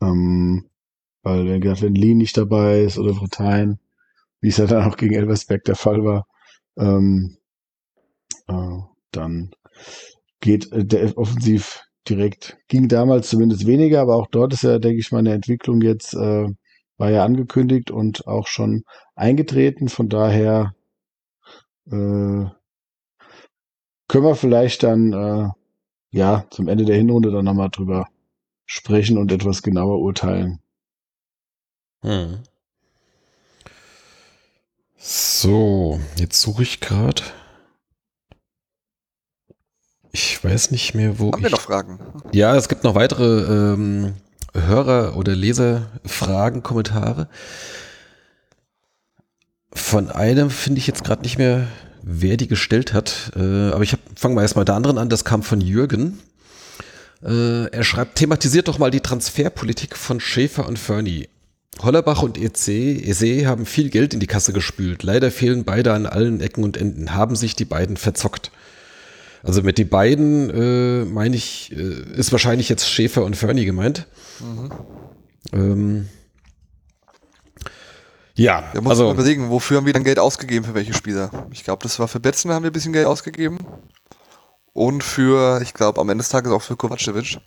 [0.03, 0.69] Ähm,
[1.23, 3.79] weil, wie gesagt, wenn Lee nicht dabei ist oder Bretagne,
[4.41, 6.27] wie es ja dann auch gegen Elversberg der Fall war,
[6.79, 7.37] ähm,
[8.49, 8.79] äh,
[9.13, 9.51] dann
[10.41, 14.99] geht äh, der offensiv direkt, ging damals zumindest weniger, aber auch dort ist ja, denke
[15.01, 16.49] ich mal, eine Entwicklung jetzt, äh,
[16.97, 19.89] war ja angekündigt und auch schon eingetreten.
[19.89, 20.75] Von daher
[21.87, 22.47] äh,
[24.09, 25.49] können wir vielleicht dann äh,
[26.11, 28.09] ja zum Ende der Hinrunde dann nochmal drüber
[28.67, 30.61] sprechen und etwas genauer urteilen.
[32.03, 32.41] Hm.
[34.97, 37.23] So, jetzt suche ich gerade.
[40.13, 41.33] Ich weiß nicht mehr, wo.
[41.33, 41.99] Haben ich, wir noch Fragen?
[42.33, 44.15] Ja, es gibt noch weitere ähm,
[44.53, 47.29] Hörer- oder Leserfragen, Kommentare.
[49.73, 51.69] Von einem finde ich jetzt gerade nicht mehr,
[52.03, 53.33] wer die gestellt hat.
[53.37, 55.09] Äh, aber ich fange mal erstmal der anderen an.
[55.09, 56.19] Das kam von Jürgen.
[57.23, 61.29] Äh, er schreibt, thematisiert doch mal die Transferpolitik von Schäfer und Fernie.
[61.83, 65.03] Hollerbach und EC, EC haben viel Geld in die Kasse gespült.
[65.03, 67.15] Leider fehlen beide an allen Ecken und Enden.
[67.15, 68.51] Haben sich die beiden verzockt.
[69.43, 74.07] Also mit die beiden äh, meine ich, äh, ist wahrscheinlich jetzt Schäfer und Fernie gemeint.
[74.41, 74.71] Mhm.
[75.53, 76.09] Ähm,
[78.35, 81.31] ja, wir müssen also überlegen, wofür haben wir dann Geld ausgegeben für welche Spieler?
[81.53, 83.59] Ich glaube, das war für Betzen haben wir ein bisschen Geld ausgegeben
[84.73, 87.39] und für, ich glaube, am Ende des Tages auch für Kovacevic.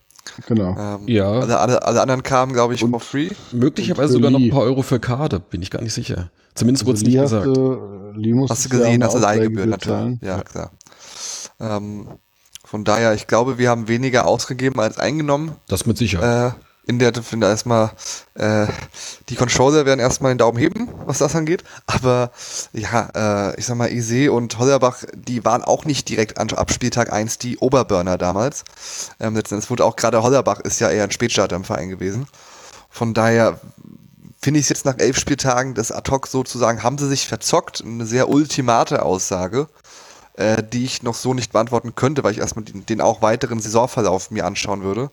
[0.47, 0.75] Genau.
[0.77, 1.29] Ähm, ja.
[1.29, 3.29] Alle, alle, alle, anderen kamen, glaube ich, und for free.
[3.51, 6.31] Möglicherweise sogar noch ein paar Euro für Karte, bin ich gar nicht sicher.
[6.55, 7.45] Zumindest wurde es nicht gesagt.
[7.45, 10.21] Du, hast du gesehen, hast du Leihgebühren natürlich.
[10.21, 10.71] Ja, ja, klar.
[11.59, 12.07] Ähm,
[12.63, 15.55] von daher, ich glaube, wir haben weniger ausgegeben als eingenommen.
[15.67, 16.53] Das mit Sicherheit.
[16.53, 17.91] Äh, in der finde erstmal
[18.33, 18.67] äh,
[19.29, 21.63] die Controller werden erstmal den Daumen heben, was das angeht.
[21.87, 22.31] Aber
[22.73, 26.71] ja, äh, ich sag mal, Ise und Hollerbach, die waren auch nicht direkt an, ab
[26.71, 28.65] Spieltag 1 die Oberburner damals.
[29.19, 32.27] Ähm, letztendlich wurde auch gerade Hollerbach ist ja eher ein Spätstarter im Verein gewesen.
[32.89, 33.59] Von daher
[34.41, 37.81] finde ich es jetzt nach elf Spieltagen des ad hoc sozusagen, haben sie sich verzockt.
[37.81, 39.67] Eine sehr ultimate Aussage
[40.35, 43.59] äh, die ich noch so nicht beantworten könnte, weil ich erstmal den, den, auch weiteren
[43.59, 45.11] Saisonverlauf mir anschauen würde,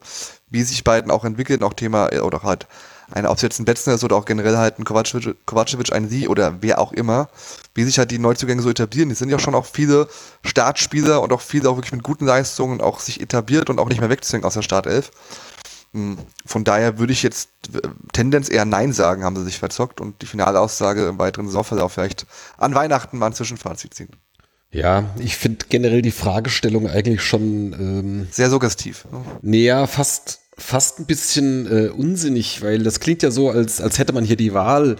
[0.50, 2.66] wie sich beiden auch entwickeln, auch Thema, äh, oder halt
[3.12, 6.08] ein, ob es jetzt ein Betzner ist oder auch generell halt ein Kovacevic, Kovacevic ein
[6.08, 7.28] Sie oder wer auch immer,
[7.74, 9.10] wie sich halt die Neuzugänge so etablieren.
[9.10, 10.08] Es sind ja schon auch viele
[10.44, 14.00] Startspieler und auch viele auch wirklich mit guten Leistungen auch sich etabliert und auch nicht
[14.00, 15.10] mehr wegzwingen aus der Startelf.
[15.92, 17.50] Hm, von daher würde ich jetzt
[18.12, 21.92] Tendenz eher Nein sagen, haben sie sich verzockt und die finale Aussage im weiteren Saisonverlauf
[21.92, 22.26] vielleicht
[22.58, 24.10] an Weihnachten mal ein Zwischenfazit ziehen.
[24.72, 29.04] Ja, ich finde generell die Fragestellung eigentlich schon ähm, sehr suggestiv.
[29.10, 29.24] Ne?
[29.42, 34.12] Näher, fast fast ein bisschen äh, unsinnig, weil das klingt ja so, als als hätte
[34.12, 34.96] man hier die Wahl.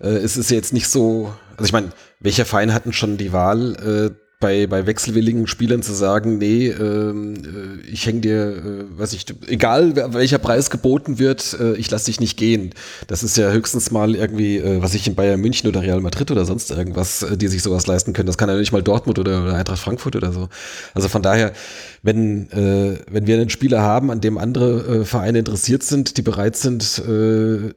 [0.00, 1.90] Äh, es ist jetzt nicht so, also ich meine,
[2.20, 4.12] welcher Verein hatten schon die Wahl?
[4.14, 9.14] Äh, bei, bei wechselwilligen Spielern zu sagen, nee, ähm, äh, ich hänge dir, äh, weiß
[9.14, 12.74] ich, egal welcher Preis geboten wird, äh, ich lasse dich nicht gehen.
[13.06, 16.30] Das ist ja höchstens mal irgendwie, äh, was ich in Bayern München oder Real Madrid
[16.30, 18.26] oder sonst irgendwas, äh, die sich sowas leisten können.
[18.26, 20.50] Das kann ja nicht mal Dortmund oder, oder Eintracht Frankfurt oder so.
[20.92, 21.54] Also von daher,
[22.02, 26.22] wenn, äh, wenn wir einen Spieler haben, an dem andere äh, Vereine interessiert sind, die
[26.22, 27.72] bereit sind, äh, äh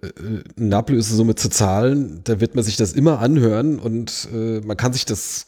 [0.59, 4.91] eine Ablösesumme zu zahlen, da wird man sich das immer anhören und äh, man kann
[4.91, 5.45] sich das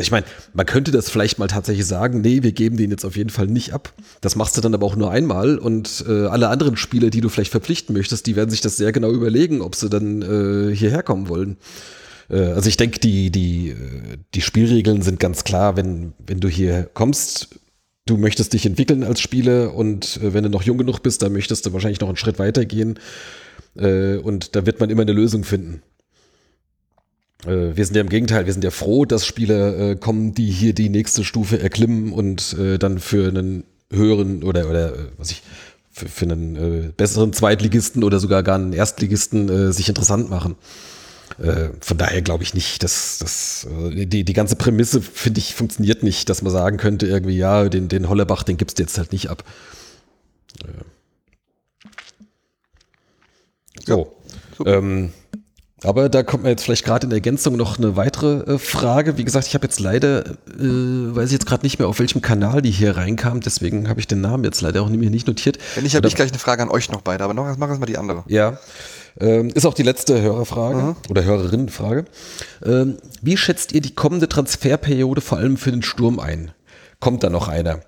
[0.00, 3.16] ich meine, man könnte das vielleicht mal tatsächlich sagen, nee, wir geben den jetzt auf
[3.16, 3.94] jeden Fall nicht ab.
[4.20, 7.30] Das machst du dann aber auch nur einmal und äh, alle anderen Spieler, die du
[7.30, 11.02] vielleicht verpflichten möchtest, die werden sich das sehr genau überlegen, ob sie dann äh, hierher
[11.02, 11.56] kommen wollen.
[12.30, 13.76] Äh, also ich denke, die, die, äh,
[14.34, 17.48] die Spielregeln sind ganz klar, wenn, wenn du hier kommst,
[18.06, 21.32] du möchtest dich entwickeln als Spieler und äh, wenn du noch jung genug bist, dann
[21.32, 22.98] möchtest du wahrscheinlich noch einen Schritt weiter gehen.
[23.74, 25.80] und da wird man immer eine Lösung finden.
[27.46, 30.50] Äh, wir sind ja im Gegenteil, wir sind ja froh, dass Spieler äh, kommen, die
[30.50, 35.30] hier die nächste Stufe erklimmen und äh, dann für einen höheren oder, oder äh, was
[35.30, 35.42] ich,
[35.90, 40.56] für, für einen äh, besseren Zweitligisten oder sogar gar einen Erstligisten äh, sich interessant machen.
[41.80, 46.02] Von daher glaube ich nicht, dass das äh, die, die ganze Prämisse, finde ich, funktioniert
[46.02, 49.12] nicht, dass man sagen könnte, irgendwie, ja, den, den Hollerbach, den gibst du jetzt halt
[49.12, 49.44] nicht ab.
[53.86, 54.16] So.
[54.66, 55.12] Ähm,
[55.82, 59.16] aber da kommt mir jetzt vielleicht gerade in Ergänzung noch eine weitere äh, Frage.
[59.16, 62.20] Wie gesagt, ich habe jetzt leider, äh, weiß ich jetzt gerade nicht mehr, auf welchem
[62.22, 65.58] Kanal die hier reinkam, deswegen habe ich den Namen jetzt leider auch nicht notiert.
[65.74, 67.78] Wenn nicht, habe ich gleich eine Frage an euch noch beide, aber noch machen wir
[67.78, 68.24] mal die andere.
[68.26, 68.58] Ja.
[69.18, 70.96] Ähm, ist auch die letzte Hörerfrage mhm.
[71.08, 72.04] oder Hörerinnenfrage.
[72.64, 76.52] Ähm, wie schätzt ihr die kommende Transferperiode vor allem für den Sturm ein?
[77.00, 77.80] Kommt da noch einer?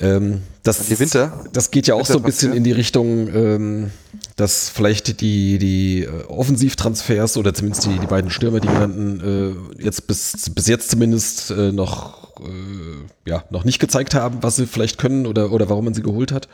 [0.00, 1.44] Ähm, das, die Winter?
[1.52, 3.90] das geht ja auch so ein bisschen in die Richtung, ähm,
[4.36, 9.82] dass vielleicht die, die äh, Offensivtransfers oder zumindest die, die beiden Stürmer, die genannten, äh,
[9.82, 14.66] jetzt bis, bis jetzt zumindest äh, noch, äh, ja, noch nicht gezeigt haben, was sie
[14.66, 16.48] vielleicht können oder, oder warum man sie geholt hat.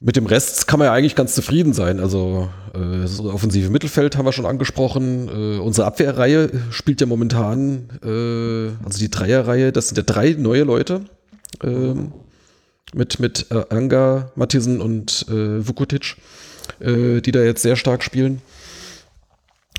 [0.00, 2.00] Mit dem Rest kann man ja eigentlich ganz zufrieden sein.
[2.00, 5.28] Also äh, das offensive Mittelfeld haben wir schon angesprochen.
[5.28, 10.64] Äh, unsere Abwehrreihe spielt ja momentan, äh, also die Dreierreihe, das sind ja drei neue
[10.64, 11.02] Leute.
[11.62, 12.12] Ähm,
[12.94, 16.16] mit mit äh, Anga, Mattisen und äh, Vukotic,
[16.80, 18.42] äh, die da jetzt sehr stark spielen.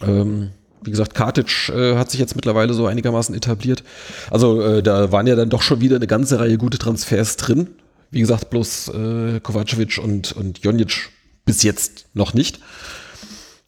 [0.01, 0.49] Ähm,
[0.83, 3.83] wie gesagt, Kartic äh, hat sich jetzt mittlerweile so einigermaßen etabliert.
[4.29, 7.69] Also äh, da waren ja dann doch schon wieder eine ganze Reihe gute Transfers drin.
[8.12, 11.09] Wie gesagt, bloß äh, Kovacevic und, und Jonic
[11.45, 12.59] bis jetzt noch nicht.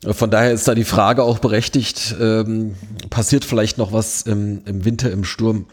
[0.06, 2.76] Von daher ist da die Frage auch berechtigt, ähm,
[3.10, 5.66] passiert vielleicht noch was im, im Winter im Sturm?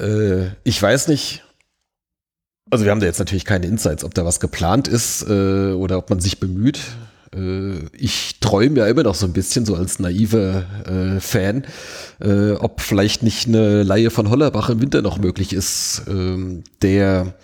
[0.00, 1.44] Äh, ich weiß nicht.
[2.70, 5.96] Also wir haben da jetzt natürlich keine Insights, ob da was geplant ist äh, oder
[5.98, 6.80] ob man sich bemüht.
[7.34, 11.64] Äh, ich träume ja immer noch so ein bisschen, so als naiver äh, Fan,
[12.20, 17.34] äh, ob vielleicht nicht eine Laie von Hollerbach im Winter noch möglich ist, ähm, der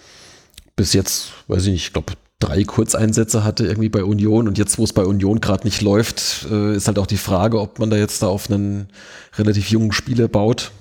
[0.76, 4.78] bis jetzt, weiß ich nicht, ich glaube, drei Kurzeinsätze hatte irgendwie bei Union und jetzt,
[4.78, 7.90] wo es bei Union gerade nicht läuft, äh, ist halt auch die Frage, ob man
[7.90, 8.88] da jetzt da auf einen
[9.37, 10.72] relativ jungen Spieler baut.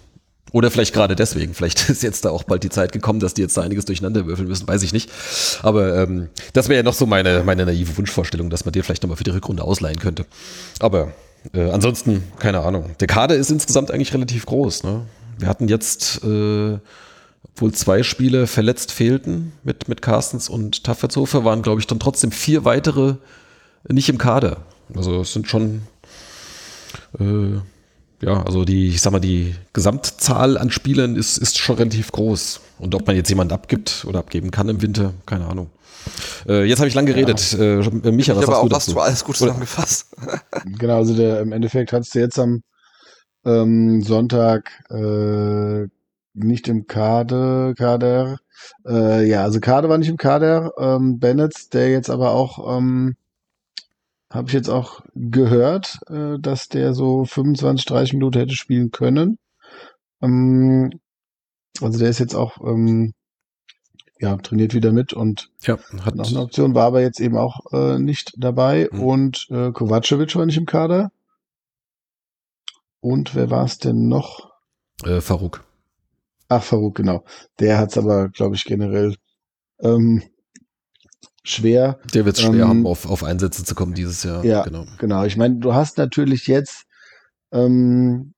[0.53, 1.53] Oder vielleicht gerade deswegen.
[1.53, 4.25] Vielleicht ist jetzt da auch bald die Zeit gekommen, dass die jetzt da einiges durcheinander
[4.25, 5.11] würfeln müssen, weiß ich nicht.
[5.63, 9.03] Aber ähm, das wäre ja noch so meine, meine naive Wunschvorstellung, dass man dir vielleicht
[9.03, 10.25] nochmal für die Rückrunde ausleihen könnte.
[10.79, 11.11] Aber
[11.53, 12.91] äh, ansonsten, keine Ahnung.
[12.99, 14.83] Der Kader ist insgesamt eigentlich relativ groß.
[14.83, 15.01] Ne?
[15.39, 16.77] Wir hatten jetzt, äh,
[17.43, 22.31] obwohl zwei Spiele verletzt fehlten mit, mit Carstens und Taffertshofer, waren, glaube ich, dann trotzdem
[22.31, 23.15] vier weitere
[23.89, 24.57] nicht im Kader.
[24.95, 25.81] Also es sind schon
[27.19, 27.59] äh,
[28.23, 32.61] ja, also die, ich sag mal, die Gesamtzahl an Spielern ist, ist schon relativ groß.
[32.79, 35.69] Und ob man jetzt jemanden abgibt oder abgeben kann im Winter, keine Ahnung.
[36.47, 37.53] Äh, jetzt habe ich lang geredet.
[37.53, 37.79] Ja.
[37.79, 38.99] Äh, Micha, was hast du dazu?
[38.99, 40.15] Alles gut zusammengefasst.
[40.77, 42.63] genau, also der, im Endeffekt hast du jetzt am
[43.45, 45.87] ähm, Sonntag äh,
[46.33, 48.37] nicht im Kader, Kader.
[48.87, 50.71] Äh, ja, also Kader war nicht im Kader.
[50.77, 53.15] Ähm, Bennett, der jetzt aber auch ähm,
[54.33, 59.37] habe ich jetzt auch gehört, äh, dass der so 25, 30 Minuten hätte spielen können.
[60.21, 60.99] Ähm,
[61.81, 63.13] also der ist jetzt auch ähm,
[64.19, 67.59] ja, trainiert wieder mit und ja, hat noch eine Option, war aber jetzt eben auch
[67.73, 68.89] äh, nicht dabei.
[68.91, 69.03] Mhm.
[69.03, 71.11] Und äh, Kovacevic war nicht im Kader.
[73.01, 74.51] Und wer war es denn noch?
[75.03, 75.63] Äh, Farouk.
[76.47, 77.23] Ach, Farouk, genau.
[77.59, 79.15] Der hat es aber, glaube ich, generell
[79.79, 80.23] ähm,
[81.43, 81.99] schwer.
[82.13, 84.43] Der wird es schwer ähm, haben, auf, auf Einsätze zu kommen dieses Jahr.
[84.45, 84.85] Ja, genau.
[84.97, 85.25] genau.
[85.25, 86.85] Ich meine, du hast natürlich jetzt
[87.51, 88.33] ähm,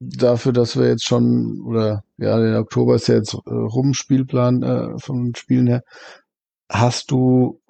[0.00, 4.62] dafür, dass wir jetzt schon, oder ja, der Oktober ist ja jetzt äh, rum, Spielplan
[4.62, 5.82] äh, von Spielen her,
[6.70, 7.60] hast du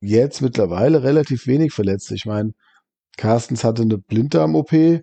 [0.00, 2.14] jetzt mittlerweile relativ wenig Verletzte.
[2.14, 2.52] Ich meine,
[3.16, 5.02] Carstens hatte eine Blinddarm-OP,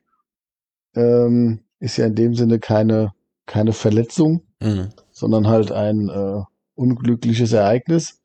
[0.95, 3.12] ähm, ist ja in dem Sinne keine,
[3.45, 4.89] keine Verletzung, mhm.
[5.12, 6.41] sondern halt ein äh,
[6.76, 8.21] unglückliches Ereignis.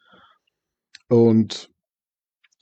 [1.09, 1.71] Und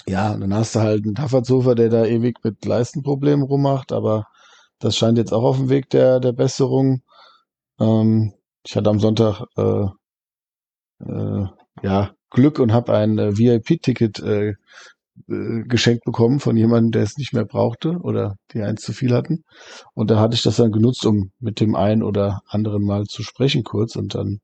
[0.07, 4.27] ja, dann hast du halt einen Tafferzofer, der da ewig mit Leistenproblemen rummacht, aber
[4.79, 7.03] das scheint jetzt auch auf dem Weg der, der Besserung.
[7.81, 8.35] Ähm,
[8.67, 9.87] ich hatte am Sonntag äh,
[11.05, 11.47] äh,
[11.83, 14.55] ja Glück und habe ein äh, VIP-Ticket äh,
[15.29, 19.15] äh, geschenkt bekommen von jemandem, der es nicht mehr brauchte oder die eins zu viel
[19.15, 19.45] hatten.
[19.95, 23.23] Und da hatte ich das dann genutzt, um mit dem einen oder anderen mal zu
[23.23, 23.97] sprechen kurz.
[23.97, 24.41] Und dann,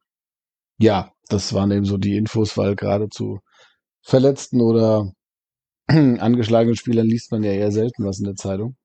[0.79, 3.41] ja, das waren eben so die Infos, weil gerade zu
[4.03, 5.12] verletzten oder
[5.88, 8.77] angeschlagenen Spielern liest man ja eher selten was in der Zeitung.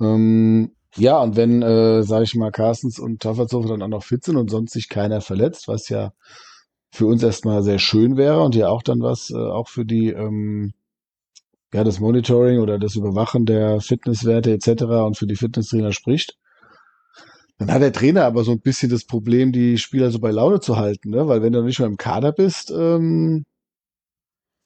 [0.00, 4.24] Ähm, ja, und wenn, äh, sage ich mal, Carstens und Tafferzofer dann auch noch fit
[4.24, 6.12] sind und sonst sich keiner verletzt, was ja
[6.90, 10.08] für uns erstmal sehr schön wäre und ja auch dann was äh, auch für die
[10.10, 10.72] ähm,
[11.72, 14.84] ja das Monitoring oder das Überwachen der Fitnesswerte etc.
[15.06, 16.38] und für die Fitnesstrainer spricht,
[17.58, 20.60] Dann hat der Trainer aber so ein bisschen das Problem, die Spieler so bei Laune
[20.60, 21.26] zu halten, ne?
[21.26, 23.44] Weil wenn du nicht mehr im Kader bist, ähm,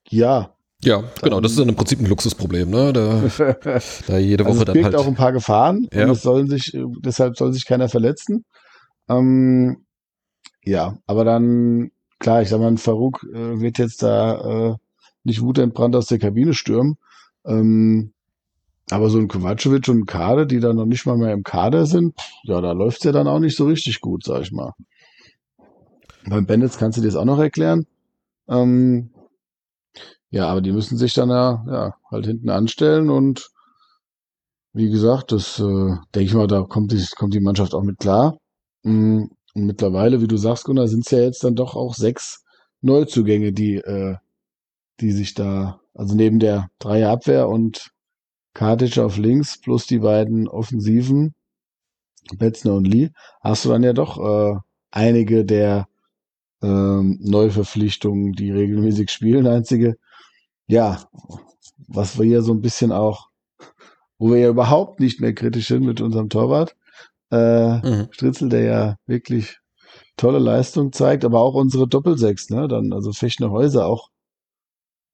[0.09, 0.55] ja.
[0.83, 2.93] Ja, genau, das ist dann im Prinzip ein Luxusproblem, ne?
[2.93, 3.23] Da,
[4.07, 4.95] da jede also Woche also dann halt.
[4.97, 6.05] auch ein paar Gefahren ja.
[6.05, 8.45] und es sollen sich, deshalb soll sich keiner verletzen.
[9.09, 9.85] Ähm,
[10.65, 14.77] ja, aber dann, klar, ich sag mal, Farouk äh, wird jetzt da äh,
[15.23, 16.97] nicht wutentbrannt aus der Kabine stürmen.
[17.45, 18.13] Ähm,
[18.93, 21.87] aber so ein Kovacevic und ein Kader, die dann noch nicht mal mehr im Kader
[21.87, 24.73] sind, ja, da läuft's ja dann auch nicht so richtig gut, sag ich mal.
[26.27, 27.87] Beim Bandits kannst du dir das auch noch erklären.
[28.49, 29.11] Ähm,
[30.31, 33.51] ja, aber die müssen sich dann ja, ja halt hinten anstellen und
[34.73, 37.99] wie gesagt, das äh, denke ich mal, da kommt die, kommt die Mannschaft auch mit
[37.99, 38.39] klar.
[38.85, 39.25] Mm,
[39.55, 42.45] und mittlerweile, wie du sagst, Gunnar, sind es ja jetzt dann doch auch sechs
[42.81, 44.17] Neuzugänge, die, äh,
[45.01, 47.91] die sich da, also neben der Dreierabwehr und
[48.55, 51.35] Kartic auf links plus die beiden Offensiven,
[52.37, 53.11] Betzner und Lee,
[53.41, 54.59] hast du dann ja doch äh,
[54.91, 55.89] einige der
[56.63, 59.47] ähm, Neuverpflichtungen, die regelmäßig spielen.
[59.47, 59.97] Einzige,
[60.67, 61.03] ja,
[61.89, 63.29] was wir hier so ein bisschen auch,
[64.19, 66.77] wo wir ja überhaupt nicht mehr kritisch sind mit unserem Torwart,
[67.31, 68.09] äh, mhm.
[68.11, 69.59] Stritzel, der ja wirklich
[70.17, 72.69] tolle Leistung zeigt, aber auch unsere Doppelsechs, ne?
[72.69, 74.11] Dann, also Fechner Häuser auch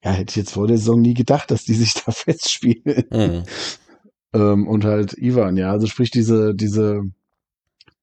[0.07, 3.05] ja, hätte ich jetzt vor der Saison nie gedacht, dass die sich da festspielen.
[3.11, 3.43] Mhm.
[4.33, 7.03] ähm, und halt Ivan, ja, also sprich diese, diese,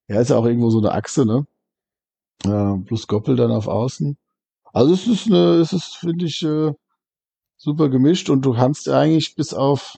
[0.09, 1.47] ja, ist ja auch irgendwo so eine Achse, ne?
[2.43, 4.17] Äh, plus Goppel dann auf Außen.
[4.73, 6.73] Also es ist eine, es ist, finde ich, äh,
[7.55, 9.95] super gemischt und du kannst eigentlich bis auf,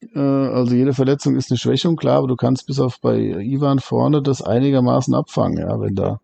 [0.00, 3.78] äh, also jede Verletzung ist eine Schwächung, klar, aber du kannst bis auf bei Ivan
[3.78, 6.20] vorne das einigermaßen abfangen, ja, wenn da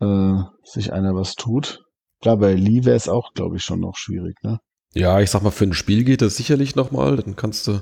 [0.00, 1.84] äh, sich einer was tut.
[2.20, 4.60] Klar, bei Lee wäre es auch, glaube ich, schon noch schwierig, ne?
[4.92, 7.16] Ja, ich sag mal, für ein Spiel geht das sicherlich nochmal.
[7.16, 7.80] Dann kannst du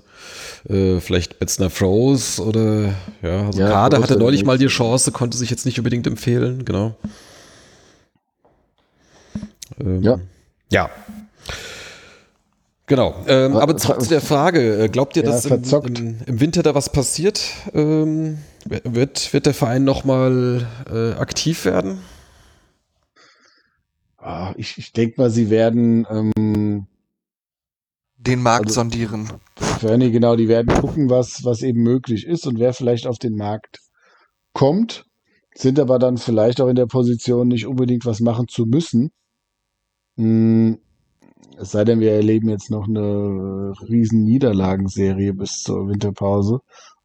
[0.73, 5.39] äh, vielleicht Betzner Froze oder ja, also ja, Kader hatte neulich mal die Chance, konnte
[5.39, 6.95] sich jetzt nicht unbedingt empfehlen, genau.
[9.81, 10.19] Ähm, ja.
[10.71, 10.91] Ja.
[12.87, 13.15] Genau.
[13.27, 16.63] Ähm, aber zurück zu der Frage, äh, glaubt ihr, ja, dass im, im, im, Winter
[16.63, 17.41] da was passiert?
[17.73, 22.01] Ähm, wird, wird der Verein nochmal äh, aktiv werden?
[24.29, 26.87] Ah, ich, ich denke mal, sie werden ähm,
[28.19, 29.33] den Markt also, sondieren.
[29.57, 33.37] Fernie, genau, die werden gucken, was, was eben möglich ist und wer vielleicht auf den
[33.37, 33.79] Markt
[34.53, 35.07] kommt,
[35.55, 39.13] sind aber dann vielleicht auch in der Position, nicht unbedingt was machen zu müssen.
[40.19, 40.79] Hm,
[41.57, 46.59] es sei denn, wir erleben jetzt noch eine riesen Niederlagenserie bis zur Winterpause.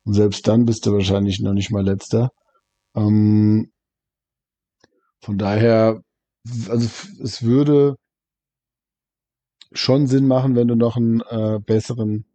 [0.04, 2.32] Und selbst dann bist du wahrscheinlich noch nicht mal letzter.
[2.98, 3.72] Ähm,
[5.22, 6.03] von daher
[6.69, 6.89] also
[7.21, 7.95] es würde
[9.71, 12.25] schon Sinn machen, wenn du noch einen äh, besseren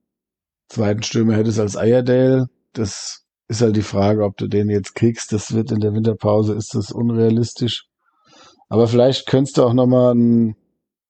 [0.68, 2.48] zweiten Stürmer hättest als Ayerdale.
[2.72, 5.32] Das ist halt die Frage, ob du den jetzt kriegst.
[5.32, 7.86] Das wird in der Winterpause, ist das unrealistisch.
[8.68, 10.56] Aber vielleicht könntest du auch nochmal ein,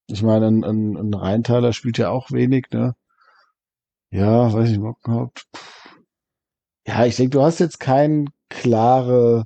[0.07, 2.95] ich meine, ein, ein, ein Rheintaler spielt ja auch wenig, ne?
[4.11, 5.47] Ja, weiß ich überhaupt.
[6.87, 9.45] Ja, ich denke, du hast jetzt kein klare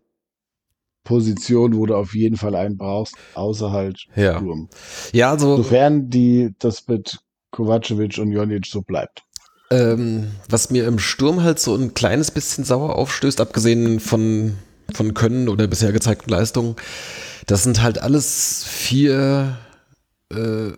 [1.04, 4.38] Position, wo du auf jeden Fall einen brauchst, außer halt ja.
[4.38, 4.68] Sturm.
[5.12, 5.56] Ja, also.
[5.56, 7.18] Sofern die, das mit
[7.50, 9.22] Kovacevic und Jonic so bleibt.
[9.70, 14.56] Ähm, was mir im Sturm halt so ein kleines bisschen sauer aufstößt, abgesehen von,
[14.92, 16.76] von Können oder bisher gezeigten Leistungen,
[17.46, 19.58] das sind halt alles vier,
[20.30, 20.72] äh,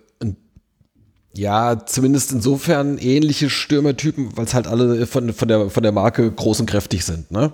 [1.37, 6.31] ja, zumindest insofern ähnliche Stürmertypen, weil es halt alle von, von, der, von der Marke
[6.31, 7.53] groß und kräftig sind, ne?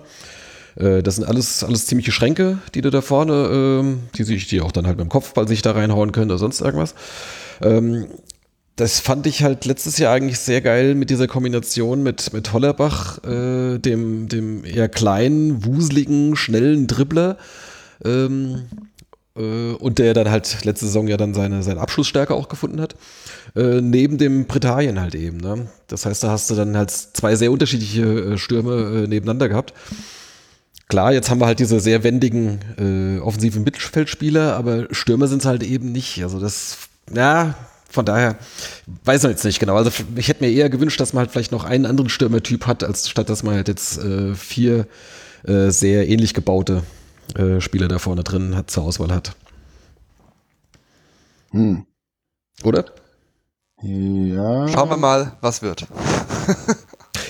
[0.75, 4.61] Äh, das sind alles, alles ziemliche Schränke, die du da vorne, ähm, die sich, die
[4.61, 6.95] auch dann halt mit dem Kopfball sich da reinhauen können oder sonst irgendwas.
[7.61, 8.07] Ähm,
[8.75, 13.23] das fand ich halt letztes Jahr eigentlich sehr geil mit dieser Kombination mit, mit Hollerbach,
[13.23, 17.37] äh, dem, dem eher kleinen, wuseligen, schnellen Dribbler.
[18.03, 18.63] Ähm,
[19.35, 22.95] äh, und der dann halt letzte Saison ja dann seine, seine Abschlussstärke auch gefunden hat.
[23.55, 25.37] Äh, neben dem Britannien halt eben.
[25.37, 25.67] Ne?
[25.87, 29.73] Das heißt, da hast du dann halt zwei sehr unterschiedliche äh, Stürme äh, nebeneinander gehabt.
[30.91, 35.45] Klar, jetzt haben wir halt diese sehr wendigen äh, offensiven Mittelfeldspieler, aber Stürmer sind es
[35.45, 36.21] halt eben nicht.
[36.21, 36.79] Also das,
[37.15, 37.55] ja,
[37.89, 38.35] von daher
[39.05, 39.77] weiß man jetzt nicht genau.
[39.77, 42.83] Also ich hätte mir eher gewünscht, dass man halt vielleicht noch einen anderen Stürmertyp hat,
[42.83, 44.85] als statt dass man halt jetzt äh, vier
[45.45, 46.83] äh, sehr ähnlich gebaute
[47.35, 49.33] äh, Spieler da vorne drin hat, zur Auswahl hat.
[51.51, 51.85] Hm.
[52.65, 52.83] Oder?
[53.81, 54.67] Ja.
[54.67, 55.87] Schauen wir mal, was wird.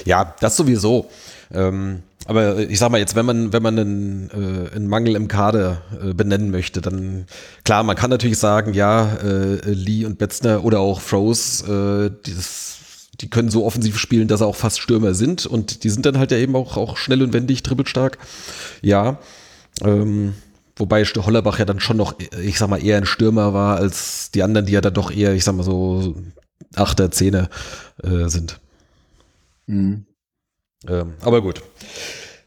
[0.06, 1.12] ja, das sowieso.
[1.54, 5.28] Ähm, aber ich sag mal jetzt, wenn man, wenn man einen, äh, einen Mangel im
[5.28, 7.26] Kader äh, benennen möchte, dann
[7.64, 13.08] klar, man kann natürlich sagen, ja, äh, Lee und Betzner oder auch Froze, äh, dieses,
[13.20, 16.18] die können so offensiv spielen, dass sie auch fast Stürmer sind und die sind dann
[16.18, 18.18] halt ja eben auch, auch schnell und wendig, dribbelstark.
[18.82, 19.20] Ja,
[19.84, 20.36] ähm,
[20.76, 24.44] wobei Hollerbach ja dann schon noch, ich sag mal, eher ein Stürmer war als die
[24.44, 26.16] anderen, die ja dann doch eher, ich sag mal so,
[26.76, 27.50] Achter, Zehner
[28.04, 28.60] äh, sind.
[29.66, 30.06] Mhm.
[30.88, 31.62] Ähm, aber gut.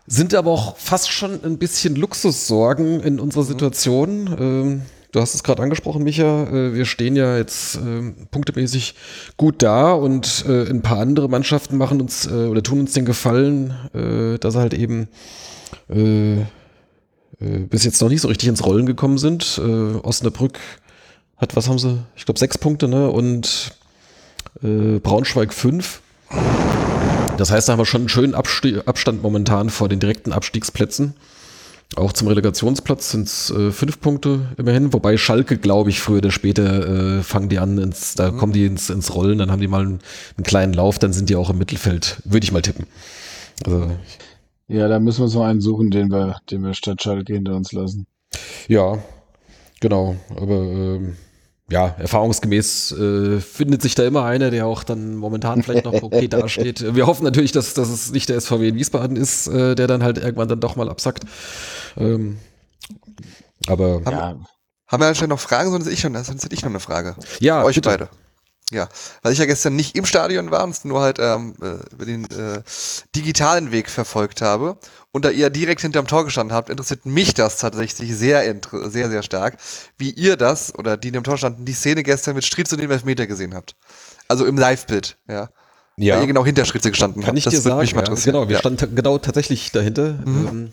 [0.06, 3.44] Sind aber auch fast schon ein bisschen Luxussorgen in unserer.
[3.44, 4.36] Situation.
[4.38, 4.82] Ähm,
[5.12, 6.44] du hast es gerade angesprochen, Micha.
[6.44, 8.96] Äh, wir stehen ja jetzt äh, punktemäßig
[9.36, 13.06] gut da und äh, ein paar andere Mannschaften machen uns äh, oder tun uns den
[13.06, 15.08] Gefallen, äh, dass sie halt eben
[15.88, 19.60] bis jetzt noch nicht so richtig ins Rollen gekommen sind.
[20.02, 20.58] Osnabrück
[21.36, 21.98] hat, was haben sie?
[22.16, 23.10] Ich glaube, sechs Punkte, ne?
[23.10, 23.72] Und
[24.62, 26.00] Braunschweig fünf.
[27.36, 31.14] Das heißt, da haben wir schon einen schönen Abstand momentan vor den direkten Abstiegsplätzen.
[31.96, 36.30] Auch zum Relegationsplatz sind es äh, fünf Punkte immerhin, wobei Schalke, glaube ich, früher oder
[36.30, 38.38] später äh, fangen die an, ins, da mhm.
[38.38, 40.00] kommen die ins, ins Rollen, dann haben die mal einen,
[40.36, 42.86] einen, kleinen Lauf, dann sind die auch im Mittelfeld, würde ich mal tippen.
[43.64, 43.90] Also,
[44.66, 47.54] ja, da müssen wir uns noch einen suchen, den wir, den wir statt Schalke hinter
[47.54, 48.06] uns lassen.
[48.66, 48.98] Ja,
[49.80, 51.16] genau, aber ähm,
[51.70, 56.28] ja, erfahrungsgemäß äh, findet sich da immer einer, der auch dann momentan vielleicht noch okay
[56.28, 56.94] dasteht.
[56.94, 60.02] Wir hoffen natürlich, dass, dass es nicht der SVW in Wiesbaden ist, äh, der dann
[60.02, 61.24] halt irgendwann dann doch mal absackt.
[61.96, 62.38] Ähm,
[63.66, 64.36] aber haben, ja.
[64.88, 67.16] haben wir anscheinend noch Fragen, sonst ich, sonst hätte ich noch eine Frage.
[67.40, 67.88] Ja, euch bitte.
[67.88, 68.08] beide.
[68.70, 68.88] Ja,
[69.22, 72.24] weil ich ja gestern nicht im Stadion war und nur halt ähm, äh, über den
[72.30, 72.62] äh,
[73.14, 74.78] digitalen Weg verfolgt habe
[75.12, 78.42] und da ihr direkt hinterm Tor gestanden habt, interessiert mich das tatsächlich sehr,
[78.72, 79.58] sehr, sehr stark,
[79.98, 82.80] wie ihr das oder die in dem Tor standen, die Szene gestern mit Stritz und
[82.80, 83.76] dem Elfmeter gesehen habt.
[84.28, 85.50] Also im Live-Bild, ja.
[85.96, 86.16] Ja.
[86.16, 87.38] Weil ihr genau hinter Stritze gestanden Kann habt.
[87.38, 88.58] ich das dir sagen, mich mal ja, genau, wir ja.
[88.58, 90.14] standen genau tatsächlich dahinter.
[90.24, 90.72] Mhm.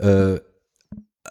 [0.00, 0.40] Ähm, äh,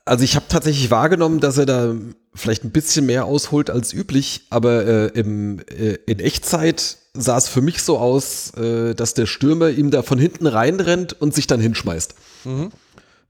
[0.05, 1.95] also ich habe tatsächlich wahrgenommen, dass er da
[2.33, 7.49] vielleicht ein bisschen mehr ausholt als üblich, aber äh, im, äh, in Echtzeit sah es
[7.49, 11.47] für mich so aus, äh, dass der Stürmer ihm da von hinten reinrennt und sich
[11.47, 12.15] dann hinschmeißt.
[12.45, 12.71] Mhm.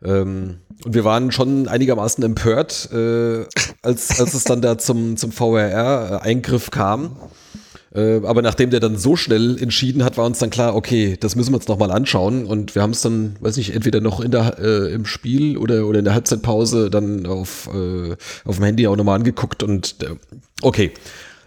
[0.03, 3.45] Ähm, und wir waren schon einigermaßen empört, äh,
[3.81, 7.17] als, als es dann da zum, zum VRR-Eingriff kam.
[7.93, 11.35] Äh, aber nachdem der dann so schnell entschieden hat, war uns dann klar, okay, das
[11.35, 12.45] müssen wir uns nochmal anschauen.
[12.45, 15.85] Und wir haben es dann, weiß nicht, entweder noch in der, äh, im Spiel oder,
[15.85, 18.15] oder in der Halbzeitpause dann auf, äh,
[18.45, 20.15] auf dem Handy auch nochmal angeguckt und äh,
[20.61, 20.91] okay.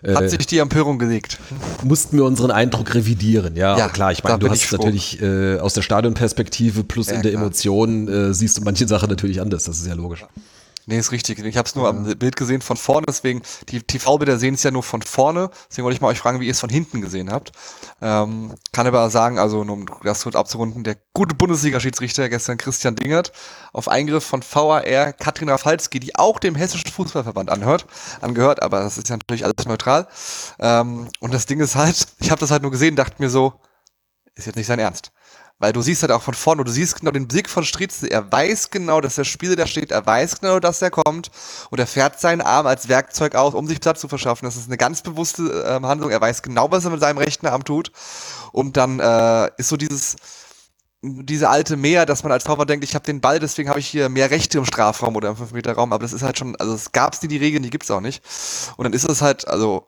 [0.07, 1.39] Hat sich die Empörung gelegt.
[1.83, 3.79] Mussten wir unseren Eindruck revidieren, ja.
[3.79, 7.31] ja klar, ich meine, du hast natürlich äh, aus der Stadionperspektive plus ja, in der
[7.31, 7.43] klar.
[7.43, 10.27] Emotion äh, siehst du manche Sachen natürlich anders, das ist ja logisch.
[10.87, 11.39] Nee, ist richtig.
[11.39, 14.70] Ich habe es nur am Bild gesehen von vorne, deswegen, die TV-Bilder sehen es ja
[14.70, 15.51] nur von vorne.
[15.70, 17.53] Deswegen wollte ich mal euch fragen, wie ihr es von hinten gesehen habt.
[18.03, 23.32] Ähm, kann aber sagen, also um das abzurunden, der gute Bundesliga-Schiedsrichter gestern Christian Dingert
[23.72, 27.87] auf Eingriff von VAR Katrin Rafalski, die auch dem Hessischen Fußballverband anhört,
[28.20, 30.07] angehört, aber das ist ja natürlich alles neutral.
[30.59, 33.55] Ähm, und das Ding ist halt, ich habe das halt nur gesehen, dachte mir so,
[34.35, 35.12] ist jetzt nicht sein Ernst.
[35.59, 38.11] Weil du siehst halt auch von vorne, du siehst genau den Blick von Stritze.
[38.11, 41.31] Er weiß genau, dass der Spieler da steht, er weiß genau, dass er kommt
[41.71, 44.47] und er fährt seinen Arm als Werkzeug aus, um sich Platz zu verschaffen.
[44.47, 46.11] Das ist eine ganz bewusste äh, Handlung.
[46.11, 47.93] Er weiß genau, was er mit seinem rechten Arm tut.
[48.53, 50.17] Und dann äh, ist so dieses,
[51.03, 53.87] diese alte Mehr, dass man als Torwart denkt, ich habe den Ball, deswegen habe ich
[53.87, 56.93] hier mehr Rechte im Strafraum oder im 5-Meter-Raum, aber das ist halt schon, also es
[56.93, 58.25] gab es nie die Regeln, die gibt es auch nicht.
[58.77, 59.87] Und dann ist es halt, also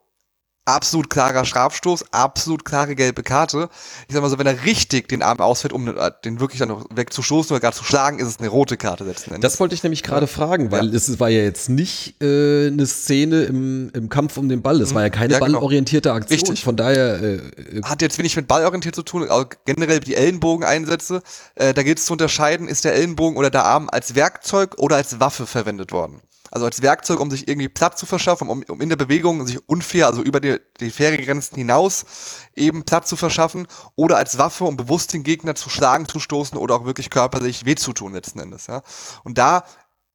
[0.66, 3.70] absolut klarer Strafstoß, absolut klare gelbe Karte.
[4.08, 5.94] Ich sag mal so, wenn er richtig den Arm ausfällt, um
[6.24, 9.32] den wirklich dann noch wegzustoßen oder gar zu schlagen, ist es eine rote Karte letzten
[9.32, 9.52] Endes.
[9.52, 10.94] Das wollte ich nämlich gerade fragen, weil ja.
[10.94, 14.80] es war ja jetzt nicht äh, eine Szene im, im Kampf um den Ball.
[14.82, 15.52] Es war ja keine ja, genau.
[15.52, 16.38] ballorientierte Aktion.
[16.38, 16.64] Richtig.
[16.64, 21.22] Von daher äh, äh, hat jetzt wenig mit ballorientiert zu tun, auch generell die Ellenbogeneinsätze.
[21.54, 24.96] Äh, da gilt es zu unterscheiden, ist der Ellenbogen oder der Arm als Werkzeug oder
[24.96, 26.20] als Waffe verwendet worden
[26.56, 29.58] also als Werkzeug, um sich irgendwie Platz zu verschaffen, um, um in der Bewegung sich
[29.68, 32.06] unfair, also über die, die faire Grenzen hinaus
[32.54, 36.56] eben Platz zu verschaffen oder als Waffe, um bewusst den Gegner zu schlagen, zu stoßen
[36.56, 38.68] oder auch wirklich körperlich weh zu tun letzten Endes.
[38.68, 38.82] Ja.
[39.22, 39.64] Und da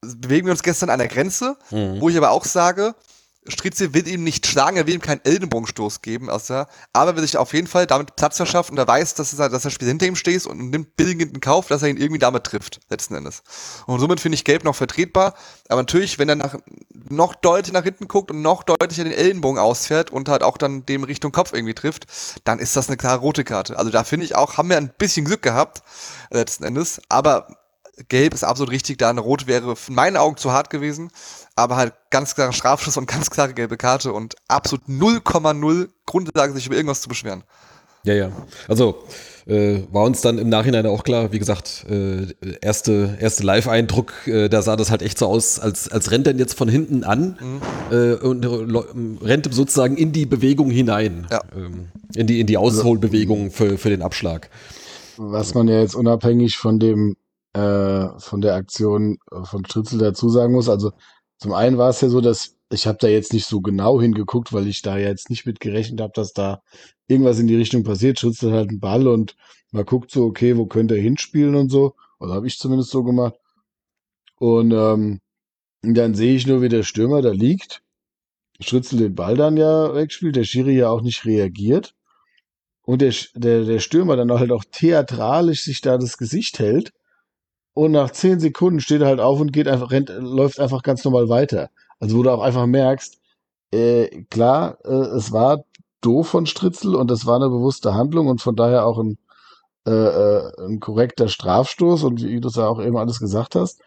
[0.02, 2.02] bewegen wir uns gestern an der Grenze, mhm.
[2.02, 2.96] wo ich aber auch sage,
[3.48, 7.38] Stritze will ihm nicht schlagen, er will ihm keinen Ellenbogenstoß geben, außer, aber will sich
[7.38, 10.06] auf jeden Fall damit Platz verschaffen und er weiß, dass, er, dass er Spiel hinter
[10.06, 13.42] ihm steht und nimmt billig in Kauf, dass er ihn irgendwie damit trifft, letzten Endes.
[13.88, 15.34] Und somit finde ich Gelb noch vertretbar,
[15.70, 16.56] aber natürlich, wenn er nach,
[17.10, 20.86] noch deutlich nach hinten guckt und noch deutlicher den Ellenbogen ausfährt und halt auch dann
[20.86, 22.06] dem Richtung Kopf irgendwie trifft,
[22.44, 23.80] dann ist das eine klare rote Karte.
[23.80, 25.82] Also da finde ich auch, haben wir ein bisschen Glück gehabt,
[26.30, 27.48] letzten Endes, aber
[28.08, 31.12] Gelb ist absolut richtig, da eine Rot wäre in meinen Augen zu hart gewesen
[31.62, 36.66] aber halt ganz klarer Strafschuss und ganz klare gelbe Karte und absolut 0,0 Grundlage, sich
[36.66, 37.44] über irgendwas zu beschweren.
[38.04, 38.32] Ja, ja.
[38.68, 39.04] Also
[39.46, 44.50] äh, war uns dann im Nachhinein auch klar, wie gesagt, äh, erste, erste Live-Eindruck, äh,
[44.50, 47.38] da sah das halt echt so aus, als, als rennt er jetzt von hinten an
[47.40, 47.62] mhm.
[47.96, 51.28] Äh, und äh, rennt sozusagen in die Bewegung hinein.
[51.30, 51.42] Ja.
[51.56, 54.50] Ähm, in die, in die Ausholbewegung für, für den Abschlag.
[55.18, 57.16] Was man ja jetzt unabhängig von dem,
[57.54, 60.92] äh, von der Aktion von Stritzel dazu sagen muss, also
[61.38, 64.54] zum einen war es ja so, dass ich habe da jetzt nicht so genau hingeguckt,
[64.54, 66.62] weil ich da jetzt nicht mit gerechnet habe, dass da
[67.08, 68.20] irgendwas in die Richtung passiert.
[68.20, 69.36] Schützt halt einen Ball und
[69.72, 71.96] man guckt so, okay, wo könnte er hinspielen und so.
[72.20, 73.36] Oder habe ich zumindest so gemacht.
[74.38, 75.20] Und ähm,
[75.82, 77.82] dann sehe ich nur, wie der Stürmer da liegt.
[78.60, 81.96] Schritzel den Ball dann ja wegspielt, der Schiri ja auch nicht reagiert.
[82.84, 86.94] Und der, der, der Stürmer dann halt auch theatralisch sich da das Gesicht hält.
[87.74, 91.04] Und nach zehn Sekunden steht er halt auf und geht einfach, rennt, läuft einfach ganz
[91.06, 91.70] normal weiter.
[92.00, 93.20] Also wo du auch einfach merkst,
[93.72, 95.64] äh, klar, äh, es war
[96.02, 99.18] doof von Stritzel und es war eine bewusste Handlung und von daher auch ein,
[99.88, 103.82] äh, äh, ein korrekter Strafstoß und wie du es ja auch eben alles gesagt hast.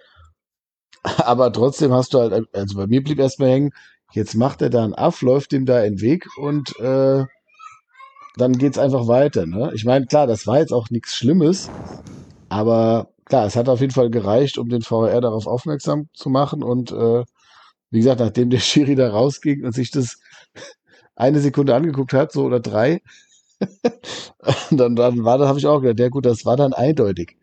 [1.18, 3.70] Aber trotzdem hast du halt, also bei mir blieb erstmal hängen,
[4.12, 7.24] jetzt macht er da einen Aff, läuft ihm da in den Weg und äh,
[8.36, 9.46] dann geht's einfach weiter.
[9.46, 9.72] Ne?
[9.74, 11.70] Ich meine, klar, das war jetzt auch nichts Schlimmes,
[12.48, 16.62] aber klar, es hat auf jeden Fall gereicht, um den VR darauf aufmerksam zu machen
[16.62, 17.24] und äh,
[17.90, 20.18] wie gesagt, nachdem der Schiri da rausging und sich das
[21.16, 23.02] eine Sekunde angeguckt hat, so oder drei,
[24.70, 27.36] dann, dann war da, habe ich auch gedacht, ja gut, das war dann eindeutig.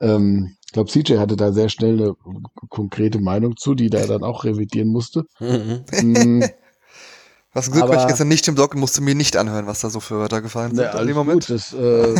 [0.00, 2.14] Ähm, ich glaube, CJ hatte da sehr schnell eine
[2.68, 5.24] konkrete Meinung zu, die da dann auch revidieren musste.
[5.40, 6.44] Mhm.
[7.58, 10.00] Was Glück, weil ich gestern nicht im Blog musste mir nicht anhören, was da so
[10.00, 11.46] für Wörter gefallen sind in dem Moment.
[11.46, 12.14] Gut, das, äh,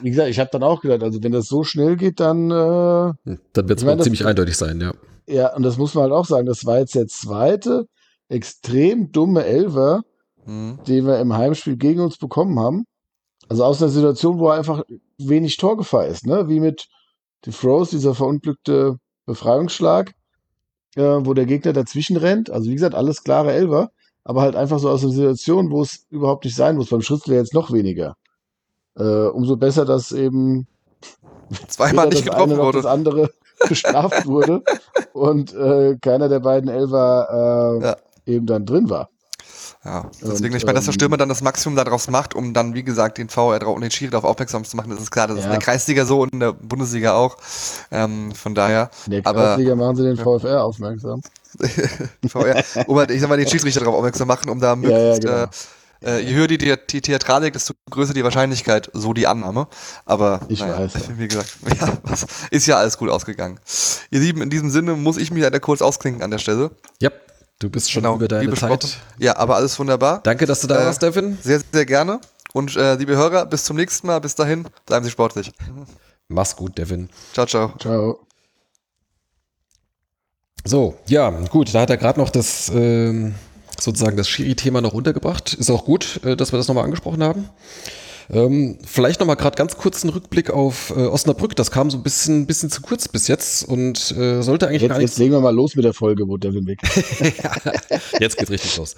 [0.00, 2.54] wie gesagt, ich habe dann auch gedacht, also wenn das so schnell geht, dann äh,
[2.54, 4.92] dann wird es ziemlich eindeutig sein, ja.
[5.26, 7.88] Ja, und das muss man halt auch sagen, das war jetzt der zweite
[8.28, 10.02] extrem dumme Elver,
[10.44, 10.78] mhm.
[10.86, 12.84] den wir im Heimspiel gegen uns bekommen haben.
[13.48, 14.82] Also aus einer Situation, wo einfach
[15.18, 16.48] wenig Torgefahr ist, ne?
[16.48, 16.86] Wie mit
[17.44, 20.12] die Froze, dieser verunglückte Befreiungsschlag,
[20.96, 22.50] äh, wo der Gegner dazwischen rennt.
[22.50, 23.90] Also wie gesagt, alles klare Elver,
[24.26, 26.90] aber halt einfach so aus einer Situation, wo es überhaupt nicht sein muss.
[26.90, 28.16] Beim Schützler jetzt noch weniger.
[28.98, 30.66] Äh, umso besser, dass eben
[31.68, 32.78] zweimal nicht getroffen wurde.
[32.78, 33.30] Das andere
[33.68, 34.64] bestraft wurde
[35.12, 37.96] und äh, keiner der beiden Elfer äh, ja.
[38.26, 39.10] eben dann drin war.
[39.84, 42.52] Ja, deswegen, und, ich meine, dass der ähm, Stürmer dann das Maximum daraus macht, um
[42.52, 45.12] dann, wie gesagt, den VR drauf und den Schiri darauf aufmerksam zu machen, das ist
[45.12, 45.40] klar, das ja.
[45.40, 47.36] ist in der Kreisliga so und in der Bundesliga auch.
[47.92, 48.90] Ähm, von daher.
[49.04, 51.20] In der Kreisliga aber, machen sie den VfR aufmerksam.
[52.28, 55.44] VR, um halt, ich sag mal, den Schiedsrichter darauf aufmerksam machen, um da möglichst ja,
[55.44, 55.44] genau.
[55.44, 55.48] äh,
[56.02, 59.68] äh, je höher die, die Theatralik, desto größer die Wahrscheinlichkeit, so die Annahme.
[60.04, 60.92] Aber ich naja, weiß.
[61.16, 63.58] Wie gesagt, ja, was, ist ja alles gut ausgegangen.
[64.10, 66.70] Ihr Lieben, in diesem Sinne muss ich mich leider kurz ausklinken an der Stelle.
[67.00, 67.10] Ja,
[67.58, 68.98] du bist schon genau, über deine Zeit.
[69.18, 70.20] Ja, aber alles wunderbar.
[70.22, 71.38] Danke, dass du da äh, warst, Devin.
[71.42, 72.20] Sehr, sehr gerne.
[72.52, 74.20] Und äh, liebe Hörer, bis zum nächsten Mal.
[74.20, 75.52] Bis dahin, bleiben Sie sportlich.
[76.28, 77.08] Mach's gut, Devin.
[77.32, 77.74] Ciao, ciao.
[77.78, 78.25] Ciao.
[80.66, 83.34] So, ja, gut, da hat er gerade noch das ähm,
[83.80, 85.54] sozusagen das Schiri-Thema noch untergebracht.
[85.54, 87.48] Ist auch gut, äh, dass wir das nochmal angesprochen haben.
[88.28, 91.54] Ähm, vielleicht nochmal gerade ganz kurz einen Rückblick auf äh, Osnabrück.
[91.54, 94.90] Das kam so ein bisschen, bisschen zu kurz bis jetzt und äh, sollte eigentlich jetzt,
[94.90, 95.10] gar nicht.
[95.10, 96.80] Jetzt legen wir mal los mit der Folge, wo Devin weg
[98.20, 98.96] Jetzt geht's richtig los.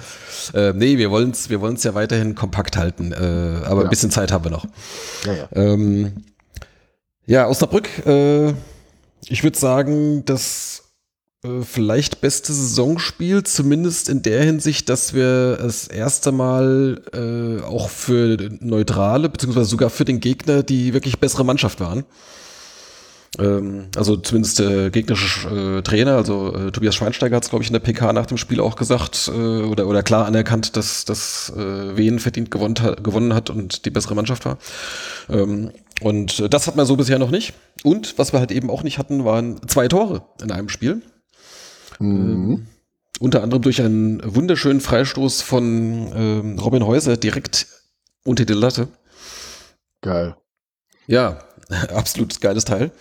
[0.55, 3.89] Äh, nee, wir wollen es wir wollen's ja weiterhin kompakt halten, äh, aber ja.
[3.89, 4.65] ein bisschen Zeit haben wir noch.
[5.27, 5.49] Ja, ja.
[5.53, 6.25] Ähm,
[7.27, 8.55] ja Osnabrück, äh,
[9.27, 10.88] ich würde sagen, dass
[11.63, 18.37] vielleicht beste Saisonspiel, zumindest in der Hinsicht, dass wir das erste Mal äh, auch für
[18.61, 22.05] Neutrale, beziehungsweise sogar für den Gegner, die wirklich bessere Mannschaft waren.
[23.39, 27.69] Ähm, also zumindest der gegnerische äh, Trainer, also äh, Tobias Schweinsteiger hat es, glaube ich,
[27.69, 31.53] in der PK nach dem Spiel auch gesagt äh, oder, oder klar anerkannt, dass, dass
[31.57, 34.59] äh, Wien verdient gewonnen hat, gewonnen hat und die bessere Mannschaft war.
[35.29, 35.71] Ähm,
[36.01, 37.55] und das hat man so bisher noch nicht.
[37.85, 41.03] Und was wir halt eben auch nicht hatten, waren zwei Tore in einem Spiel.
[41.99, 42.31] Mhm.
[42.31, 42.67] Ähm,
[43.21, 47.67] unter anderem durch einen wunderschönen Freistoß von ähm, Robin Häuser direkt
[48.25, 48.89] unter die Latte.
[50.03, 50.37] Geil.
[51.07, 51.41] Ja,
[51.95, 52.93] absolut geiles Teil.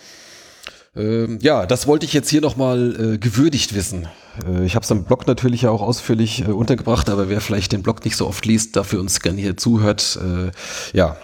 [0.95, 4.07] Ähm, ja, das wollte ich jetzt hier nochmal äh, gewürdigt wissen.
[4.45, 7.71] Äh, ich habe es im Blog natürlich ja auch ausführlich äh, untergebracht, aber wer vielleicht
[7.71, 10.51] den Blog nicht so oft liest, dafür uns gerne hier zuhört, äh,
[10.97, 11.17] ja,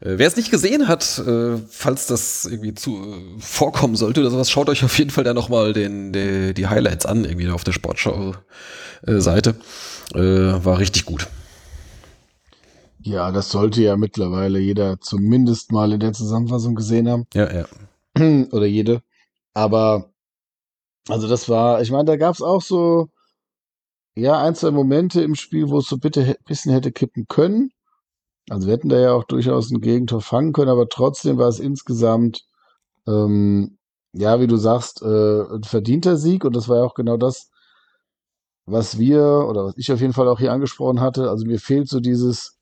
[0.00, 4.50] wer es nicht gesehen hat, äh, falls das irgendwie zu äh, vorkommen sollte oder sowas,
[4.50, 7.72] schaut euch auf jeden Fall da nochmal den, die, die Highlights an, irgendwie auf der
[7.72, 9.54] Sportschau-Seite.
[10.14, 11.28] war richtig gut.
[13.02, 17.26] Ja, das sollte ja mittlerweile jeder zumindest mal in der Zusammenfassung gesehen haben.
[17.32, 17.66] Ja, ja.
[18.52, 19.02] Oder jede.
[19.54, 20.12] Aber,
[21.08, 23.08] also das war, ich meine, da gab es auch so,
[24.14, 27.72] ja, ein, zwei Momente im Spiel, wo es so bitte ein bisschen hätte kippen können.
[28.50, 31.60] Also wir hätten da ja auch durchaus ein Gegentor fangen können, aber trotzdem war es
[31.60, 32.44] insgesamt,
[33.06, 33.78] ähm,
[34.12, 37.52] ja, wie du sagst, äh, ein verdienter Sieg und das war ja auch genau das,
[38.66, 41.30] was wir oder was ich auf jeden Fall auch hier angesprochen hatte.
[41.30, 42.58] Also mir fehlt so dieses,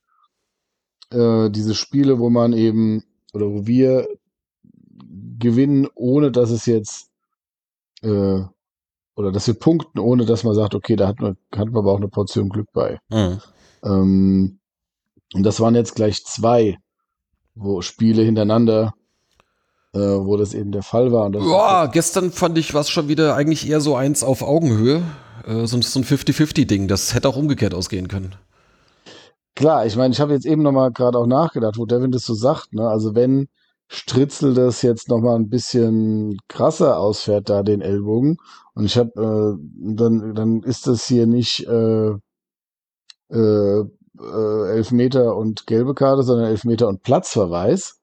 [1.10, 4.08] äh, diese Spiele, wo man eben oder wo wir
[5.38, 7.10] gewinnen, ohne dass es jetzt
[8.02, 8.42] äh,
[9.16, 11.92] oder dass wir punkten, ohne dass man sagt, okay, da hat man, hat man aber
[11.92, 13.00] auch eine Portion Glück bei.
[13.08, 13.40] Mhm.
[13.82, 14.57] Ähm,
[15.34, 16.78] und das waren jetzt gleich zwei
[17.58, 18.94] wo Spiele hintereinander,
[19.92, 21.30] äh, wo das eben der Fall war.
[21.32, 25.02] ja, gestern fand ich was schon wieder eigentlich eher so eins auf Augenhöhe.
[25.46, 26.88] Äh, so, so ein 50-50-Ding.
[26.88, 28.34] Das hätte auch umgekehrt ausgehen können.
[29.54, 32.24] Klar, ich meine, ich habe jetzt eben noch mal gerade auch nachgedacht, wo Devin das
[32.24, 32.72] so sagt.
[32.74, 32.88] Ne?
[32.88, 33.48] Also wenn
[33.88, 38.36] Stritzel das jetzt noch mal ein bisschen krasser ausfährt, da den Ellbogen,
[38.74, 42.10] und ich habe, äh, dann, dann ist das hier nicht äh,
[43.30, 43.84] äh,
[44.20, 48.00] äh, Elfmeter und gelbe Karte, sondern Elfmeter und Platzverweis.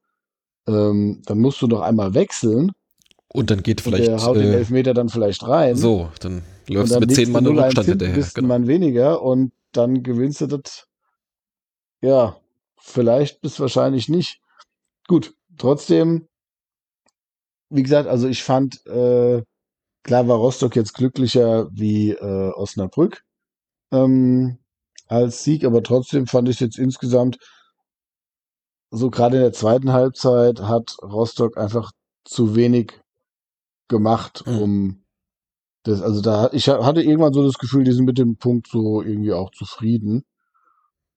[0.68, 2.72] Ähm, dann musst du noch einmal wechseln.
[3.28, 4.08] Und dann geht vielleicht.
[4.08, 5.76] Und der haut äh, den Elfmeter dann vielleicht rein.
[5.76, 8.14] So, dann läufst du mit zehn Mann im Rückstand hinterher.
[8.14, 8.48] Bist genau.
[8.48, 10.86] Mann weniger und dann gewinnst du das.
[12.00, 12.36] Ja,
[12.78, 14.40] vielleicht bis wahrscheinlich nicht.
[15.08, 16.28] Gut, trotzdem,
[17.70, 19.42] wie gesagt, also ich fand, äh,
[20.02, 23.22] klar war Rostock jetzt glücklicher wie äh, Osnabrück
[23.92, 24.58] ähm,
[25.06, 27.38] als Sieg, aber trotzdem fand ich es jetzt insgesamt,
[28.90, 31.92] so gerade in der zweiten Halbzeit hat Rostock einfach
[32.24, 33.00] zu wenig
[33.88, 34.58] gemacht, mhm.
[34.58, 35.02] um
[35.84, 39.02] das, also da, ich hatte irgendwann so das Gefühl, die sind mit dem Punkt so
[39.02, 40.24] irgendwie auch zufrieden.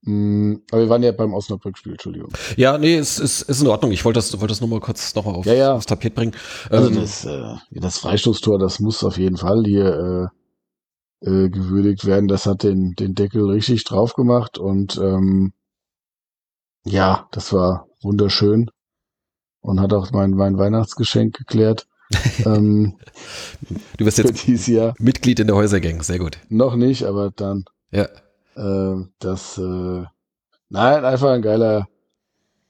[0.02, 2.30] Mm, aber wir waren ja beim Osnabrück-Spiel, Entschuldigung.
[2.56, 3.90] Ja, nee, es ist, ist in Ordnung.
[3.92, 5.74] Ich wollte das, wollte das nochmal kurz noch mal auf, ja, ja.
[5.74, 6.32] aufs Tapet bringen.
[6.70, 10.30] Also ähm, das, äh, das Freistoßtor, das muss auf jeden Fall hier
[11.20, 12.28] äh, gewürdigt werden.
[12.28, 15.52] Das hat den, den Deckel richtig drauf gemacht und ähm,
[16.84, 18.70] ja, das war wunderschön
[19.60, 21.86] und hat auch mein, mein Weihnachtsgeschenk geklärt.
[22.44, 22.96] ähm,
[23.96, 24.48] du bist jetzt
[24.98, 26.38] Mitglied in der Häusergang, sehr gut.
[26.48, 27.64] Noch nicht, aber dann.
[27.92, 28.08] Ja.
[28.56, 30.04] Äh, das, äh,
[30.70, 31.86] nein, einfach ein geiler,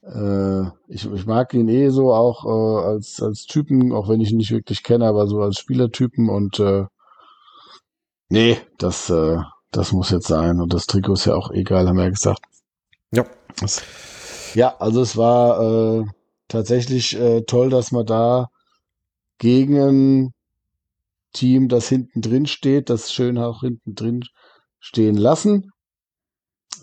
[0.03, 4.31] äh, ich, ich mag ihn eh so auch äh, als, als Typen, auch wenn ich
[4.31, 6.85] ihn nicht wirklich kenne, aber so als Spielertypen und äh,
[8.31, 9.37] nee, das, äh,
[9.71, 10.59] das muss jetzt sein.
[10.59, 12.41] Und das Trikot ist ja auch egal, haben wir ja gesagt.
[13.11, 13.25] Ja.
[13.59, 13.81] Das,
[14.55, 16.05] ja, also es war äh,
[16.47, 18.49] tatsächlich äh, toll, dass man da
[19.37, 20.33] gegen ein
[21.33, 24.23] Team, das hinten drin steht, das schön auch hinten drin
[24.79, 25.71] stehen lassen,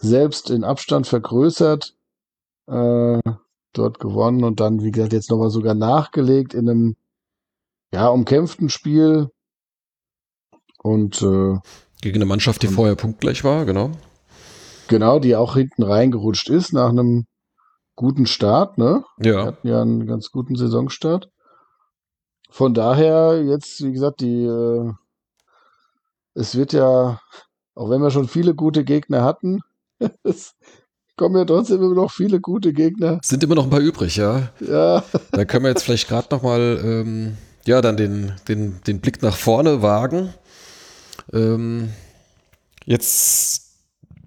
[0.01, 1.95] selbst in Abstand vergrößert,
[2.67, 3.21] äh,
[3.73, 6.97] dort gewonnen und dann, wie gesagt, jetzt nochmal sogar nachgelegt in einem
[7.93, 9.31] ja, umkämpften Spiel.
[10.79, 11.59] Und äh,
[12.01, 13.91] gegen eine Mannschaft, die vorher punktgleich war, genau.
[14.89, 17.27] Genau, die auch hinten reingerutscht ist nach einem
[17.97, 19.05] guten Start, ne?
[19.19, 19.33] Ja.
[19.33, 21.29] Wir hatten ja einen ganz guten Saisonstart.
[22.51, 24.93] Von daher, jetzt, wie gesagt, die äh,
[26.35, 27.19] es wird ja
[27.79, 29.61] auch wenn wir schon viele gute Gegner hatten,
[30.25, 30.55] es
[31.17, 33.21] kommen ja trotzdem immer noch viele gute Gegner.
[33.23, 34.51] Sind immer noch ein paar übrig, ja.
[34.61, 35.05] Ja.
[35.31, 39.23] Da können wir jetzt vielleicht gerade noch mal, ähm, ja, dann den, den, den Blick
[39.23, 40.35] nach vorne wagen.
[41.33, 41.91] Ähm,
[42.85, 43.73] jetzt,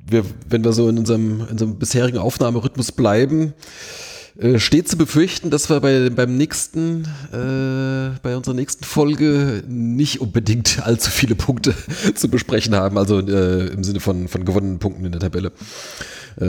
[0.06, 3.54] wir, wenn wir so in unserem, in unserem bisherigen Aufnahmerhythmus bleiben,
[4.38, 10.22] äh, steht zu befürchten, dass wir bei, beim nächsten, äh, bei unserer nächsten Folge nicht
[10.22, 11.76] unbedingt allzu viele Punkte
[12.16, 15.52] zu besprechen haben, also äh, im Sinne von, von gewonnenen Punkten in der Tabelle.
[16.38, 16.46] Äh,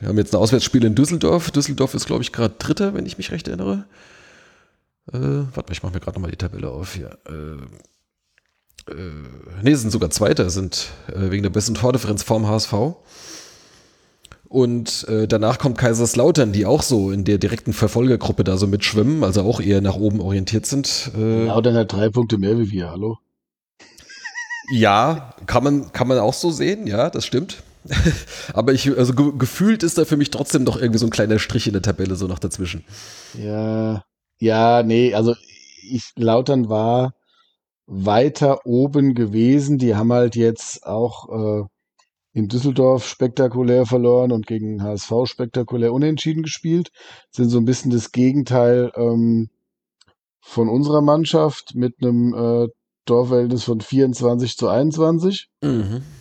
[0.00, 1.50] wir haben jetzt ein Auswärtsspiel in Düsseldorf.
[1.50, 3.86] Düsseldorf ist, glaube ich, gerade Dritter, wenn ich mich recht erinnere.
[5.12, 7.18] Äh, warte mal, ich mache mir gerade nochmal die Tabelle auf hier.
[8.88, 8.94] Äh,
[9.62, 12.74] nee, sind sogar Zweiter, sind äh, wegen der besten Tordifferenz vorm HSV.
[14.48, 19.24] Und äh, danach kommt Kaiserslautern, die auch so in der direkten Verfolgergruppe da so mitschwimmen,
[19.24, 21.10] also auch eher nach oben orientiert sind.
[21.16, 23.18] Äh, Lautern hat drei Punkte mehr wie wir, hallo?
[24.70, 27.62] Ja, kann man, kann man auch so sehen, ja, das stimmt.
[28.52, 31.38] Aber ich, also ge gefühlt ist da für mich trotzdem noch irgendwie so ein kleiner
[31.38, 32.84] Strich in der Tabelle so noch dazwischen.
[33.34, 34.04] Ja,
[34.38, 35.34] ja, nee, also
[35.88, 37.14] ich, Lautern war
[37.86, 39.78] weiter oben gewesen.
[39.78, 41.64] Die haben halt jetzt auch äh,
[42.32, 46.90] in Düsseldorf spektakulär verloren und gegen HSV spektakulär unentschieden gespielt.
[47.30, 49.48] Sind so ein bisschen das Gegenteil ähm,
[50.40, 52.68] von unserer Mannschaft mit einem äh,
[53.06, 55.48] Torverhältnis von 24 zu 21.
[55.62, 56.02] Mhm.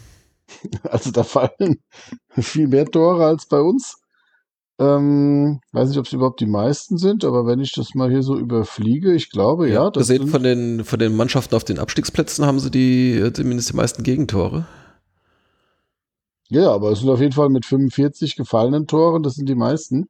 [0.84, 1.82] Also da fallen
[2.30, 3.96] viel mehr Tore als bei uns.
[4.78, 8.24] Ähm, weiß nicht, ob es überhaupt die meisten sind, aber wenn ich das mal hier
[8.24, 9.86] so überfliege, ich glaube, ja.
[9.86, 13.32] ja das sind von den, von den Mannschaften auf den Abstiegsplätzen haben sie die, äh,
[13.32, 14.66] zumindest die meisten Gegentore.
[16.50, 20.10] Ja, aber es sind auf jeden Fall mit 45 gefallenen Toren, das sind die meisten.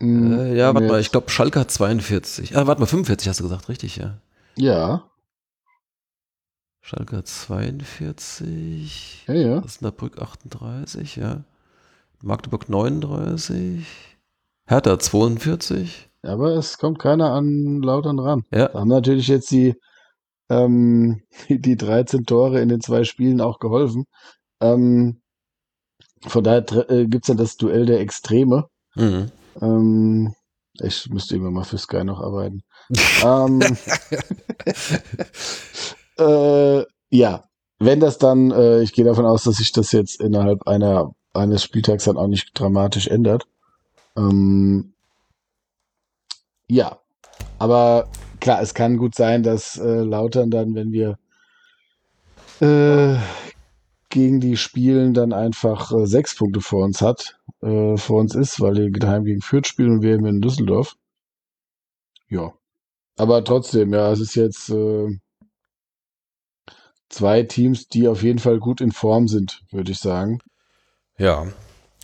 [0.00, 2.56] Mhm, äh, ja, warte mal, ich glaube, Schalke hat 42.
[2.56, 4.18] Ah, warte mal, 45 hast du gesagt, richtig, ja.
[4.56, 5.10] Ja.
[6.80, 9.24] Schalke hat 42.
[9.26, 9.62] Ja, ja.
[9.62, 11.44] Osnabrück 38, ja.
[12.22, 13.86] Magdeburg 39.
[14.66, 16.10] Hertha 42.
[16.22, 18.42] Aber es kommt keiner an Lautern ran.
[18.52, 18.68] Ja.
[18.68, 19.74] Da haben natürlich jetzt die,
[20.50, 24.04] ähm, die 13 Tore in den zwei Spielen auch geholfen.
[24.60, 25.22] Ähm,
[26.26, 28.68] von daher äh, gibt es ja das Duell der Extreme.
[28.94, 29.30] Mhm.
[29.60, 30.34] Ähm,
[30.74, 32.62] ich müsste immer mal für Sky noch arbeiten.
[33.24, 33.60] ähm,
[36.18, 37.44] äh, ja,
[37.78, 41.62] wenn das dann, äh, ich gehe davon aus, dass sich das jetzt innerhalb einer eines
[41.62, 43.46] Spieltags dann auch nicht dramatisch ändert.
[44.16, 44.92] Ähm,
[46.68, 46.98] ja,
[47.58, 48.08] aber
[48.40, 51.18] klar, es kann gut sein, dass äh, Lautern dann, wenn wir
[52.60, 53.18] äh,
[54.08, 58.60] gegen die spielen, dann einfach äh, sechs Punkte vor uns hat, äh, vor uns ist,
[58.60, 60.96] weil die daheim gegen Fürth spielen und wir eben in Düsseldorf.
[62.28, 62.52] Ja.
[63.16, 65.18] Aber trotzdem, ja, es ist jetzt äh,
[67.08, 70.38] zwei Teams, die auf jeden Fall gut in Form sind, würde ich sagen.
[71.20, 71.46] Ja.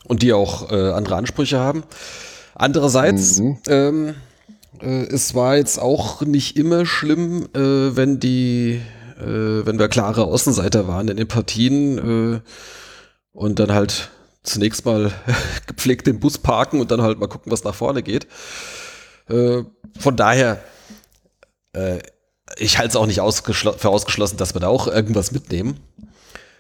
[0.05, 1.83] Und die auch äh, andere Ansprüche haben.
[2.55, 3.59] Andererseits, mhm.
[3.69, 4.15] ähm,
[4.81, 8.81] äh, es war jetzt auch nicht immer schlimm, äh, wenn die
[9.19, 12.41] äh, wenn wir klare Außenseiter waren in den Partien äh,
[13.33, 14.11] und dann halt
[14.43, 15.13] zunächst mal
[15.67, 18.27] gepflegt den Bus parken und dann halt mal gucken, was nach vorne geht.
[19.29, 19.63] Äh,
[19.99, 20.61] von daher,
[21.73, 21.99] äh,
[22.59, 25.81] ich halte es auch nicht ausgeschl für ausgeschlossen, dass wir da auch irgendwas mitnehmen.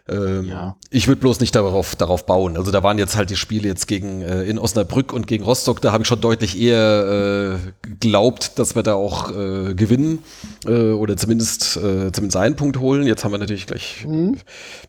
[0.08, 0.76] Ähm, ja.
[0.90, 2.56] Ich würde bloß nicht darauf, darauf bauen.
[2.56, 5.80] Also da waren jetzt halt die Spiele jetzt gegen äh, in Osnabrück und gegen Rostock,
[5.80, 10.20] da habe ich schon deutlich eher äh, geglaubt, dass wir da auch äh, gewinnen
[10.64, 13.06] äh, oder zumindest, äh, zumindest einen Punkt holen.
[13.06, 14.38] Jetzt haben wir natürlich gleich mhm.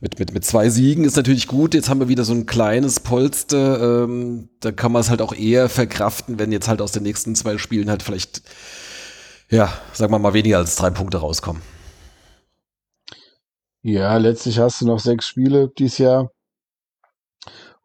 [0.01, 1.73] mit, mit, mit zwei Siegen ist natürlich gut.
[1.73, 4.03] Jetzt haben wir wieder so ein kleines Polster.
[4.03, 7.33] Ähm, da kann man es halt auch eher verkraften, wenn jetzt halt aus den nächsten
[7.33, 8.43] zwei Spielen halt vielleicht,
[9.49, 11.61] ja, sagen wir mal, weniger als drei Punkte rauskommen.
[13.87, 16.29] Ja, letztlich hast du noch sechs Spiele dieses Jahr.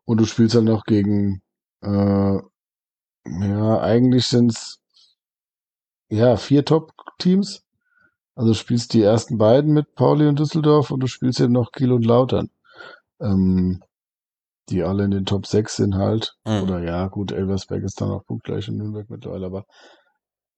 [0.04, 1.42] Und du spielst dann noch gegen,
[1.80, 2.38] äh,
[3.28, 4.80] ja, eigentlich sind es
[6.10, 7.62] ja vier Top-Teams.
[8.34, 11.70] Also du spielst die ersten beiden mit Pauli und Düsseldorf und du spielst eben noch
[11.70, 12.50] Kiel und Lautern.
[13.20, 13.80] Ähm,
[14.70, 16.34] die alle in den Top 6 sind halt.
[16.44, 16.62] Mhm.
[16.64, 19.66] Oder ja, gut, Elversberg ist dann auch punktgleich in Nürnberg mittlerweile, aber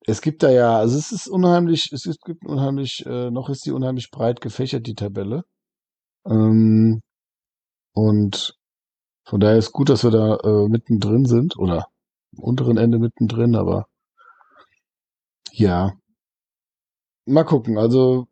[0.06, 3.72] es gibt da ja, also es ist unheimlich, es gibt unheimlich, äh, noch ist die
[3.72, 5.44] unheimlich breit gefächert, die Tabelle.
[6.26, 7.00] Ähm,
[7.94, 8.56] und
[9.24, 11.88] von daher ist gut, dass wir da äh, mittendrin sind oder
[12.36, 13.86] am unteren Ende mittendrin, aber
[15.52, 15.92] ja.
[17.26, 17.78] Mal gucken.
[17.78, 18.26] Also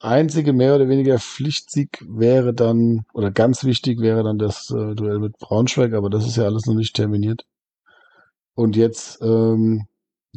[0.00, 5.18] einzige mehr oder weniger Pflichtsieg wäre dann, oder ganz wichtig wäre dann das äh, Duell
[5.18, 7.44] mit Braunschweig, aber das ist ja alles noch nicht terminiert.
[8.54, 9.86] Und jetzt ähm,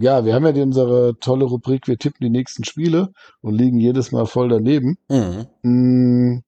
[0.02, 4.12] ja, wir haben ja unsere tolle Rubrik, wir tippen die nächsten Spiele und liegen jedes
[4.12, 4.98] Mal voll daneben.
[5.10, 5.48] Mhm.
[5.62, 6.44] Mm,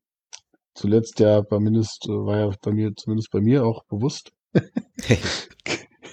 [0.74, 4.32] zuletzt ja bei mindest, war ja bei mir, zumindest bei mir auch bewusst.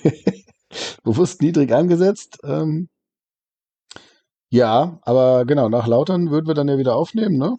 [1.03, 2.39] bewusst niedrig angesetzt.
[2.45, 2.89] Ähm,
[4.51, 7.57] ja, aber genau, nach Lautern würden wir dann ja wieder aufnehmen, ne?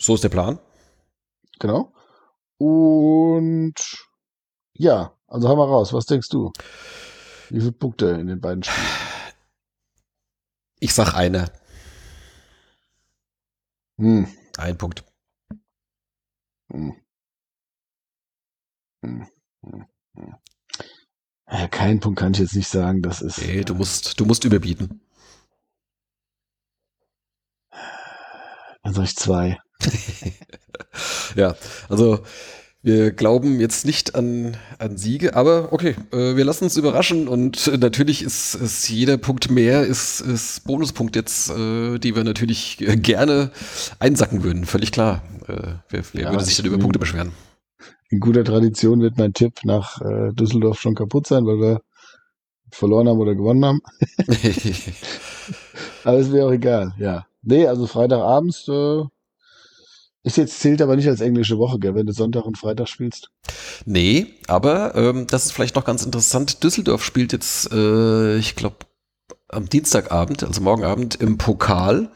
[0.00, 0.58] So ist der Plan.
[1.58, 1.92] Genau.
[2.58, 3.74] Und
[4.74, 5.92] ja, also haben wir raus.
[5.92, 6.52] Was denkst du?
[7.50, 8.86] Wie viele Punkte in den beiden Spielen?
[10.80, 11.50] Ich sag eine.
[13.98, 14.28] Hm.
[14.56, 15.04] Ein Punkt.
[16.72, 16.94] Hm.
[19.02, 19.26] Hm.
[19.64, 19.86] Hm.
[20.16, 20.34] hm.
[21.50, 23.02] Ja, keinen Punkt kann ich jetzt nicht sagen.
[23.02, 23.38] Das ist.
[23.38, 25.00] Nee, du musst, du musst überbieten.
[28.82, 29.58] Dann sag ich zwei.
[31.36, 31.54] ja,
[31.88, 32.24] also
[32.82, 37.66] wir glauben jetzt nicht an, an Siege, aber okay, äh, wir lassen uns überraschen und
[37.66, 42.76] äh, natürlich ist, ist jeder Punkt mehr, ist, ist Bonuspunkt jetzt, äh, die wir natürlich
[42.78, 43.50] gerne
[43.98, 45.22] einsacken würden, völlig klar.
[45.48, 47.32] Äh, wer wer ja, würde sich denn über Punkte beschweren?
[48.10, 51.80] In guter Tradition wird mein Tipp nach äh, Düsseldorf schon kaputt sein, weil wir
[52.70, 53.80] verloren haben oder gewonnen haben.
[56.04, 57.26] aber ist mir auch egal, ja.
[57.42, 59.02] Nee, also Freitagabends äh,
[60.28, 63.30] ist jetzt zählt aber nicht als englische Woche, gell, wenn du Sonntag und Freitag spielst.
[63.84, 66.62] Nee, aber ähm, das ist vielleicht noch ganz interessant.
[66.62, 68.76] Düsseldorf spielt jetzt, äh, ich glaube,
[69.48, 72.10] am Dienstagabend, also morgen Abend im Pokal.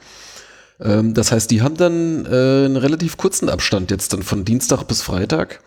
[0.80, 4.84] Ähm, das heißt, die haben dann äh, einen relativ kurzen Abstand jetzt dann von Dienstag
[4.84, 5.62] bis Freitag.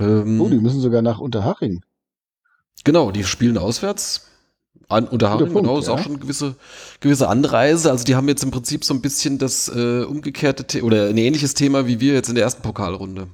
[0.00, 1.82] Ähm, oh, die müssen sogar nach Unterhaching.
[2.84, 4.26] Genau, die spielen auswärts.
[4.88, 5.94] An Unterhaching, genau, ist ja.
[5.94, 6.56] auch schon eine gewisse,
[7.00, 7.90] gewisse Anreise.
[7.90, 11.16] Also die haben jetzt im Prinzip so ein bisschen das äh, umgekehrte The oder ein
[11.16, 13.28] ähnliches Thema wie wir jetzt in der ersten Pokalrunde.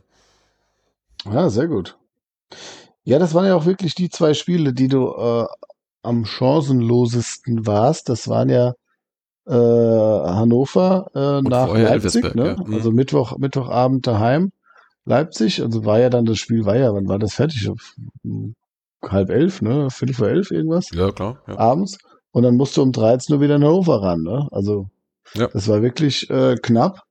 [1.25, 1.99] Ja, sehr gut.
[3.05, 5.47] Ja, das waren ja auch wirklich die zwei Spiele, die du äh,
[6.03, 8.09] am chancenlosesten warst.
[8.09, 8.75] Das waren ja
[9.47, 12.57] äh, Hannover äh, nach Leipzig, ne?
[12.59, 12.75] ja.
[12.75, 14.53] also Mittwoch, Mittwochabend daheim.
[15.07, 17.69] Leipzig, also war ja dann das Spiel, war ja, wann war das fertig?
[19.03, 19.91] Halb elf, ne?
[19.91, 20.91] Viertel vor elf irgendwas?
[20.93, 21.43] Ja, klar.
[21.47, 21.59] Ja.
[21.59, 21.99] Abends.
[22.33, 24.49] Und dann musst du um 13 Uhr wieder in Hannover ran, ne?
[24.53, 24.89] Also,
[25.35, 25.49] ja.
[25.49, 27.03] das war wirklich äh, knapp.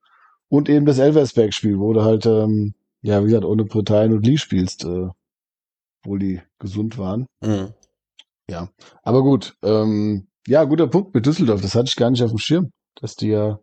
[0.48, 4.38] Und eben das Elversberg-Spiel, wo du halt, ähm, ja, wie gesagt, ohne Britannien und Lee
[4.38, 5.10] spielst, äh,
[6.02, 7.28] obwohl die gesund waren.
[7.42, 7.74] Mhm.
[8.50, 8.70] Ja,
[9.04, 9.56] aber gut.
[9.62, 11.62] Ähm, ja, guter Punkt mit Düsseldorf.
[11.62, 13.60] Das hatte ich gar nicht auf dem Schirm, dass die ja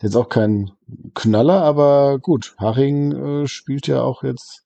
[0.00, 0.70] jetzt auch kein
[1.14, 2.54] Knaller, aber gut.
[2.58, 4.64] Haching äh, spielt ja auch jetzt,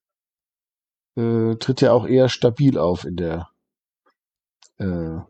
[1.16, 3.48] äh, tritt ja auch eher stabil auf in der
[4.78, 5.20] äh,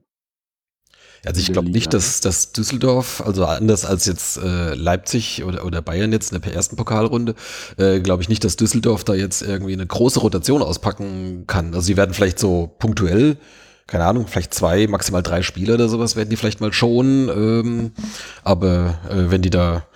[1.27, 5.83] also ich glaube nicht, dass, dass Düsseldorf, also anders als jetzt äh, Leipzig oder, oder
[5.83, 7.35] Bayern jetzt in der ersten Pokalrunde,
[7.79, 11.75] äh, glaube ich nicht, dass Düsseldorf da jetzt irgendwie eine große Rotation auspacken kann.
[11.75, 13.39] Also sie werden vielleicht so punktuell,
[13.89, 17.29] keine Ahnung, vielleicht zwei, maximal drei Spieler oder sowas werden die vielleicht mal schonen.
[17.29, 17.93] Ähm,
[18.45, 19.87] aber äh, wenn die da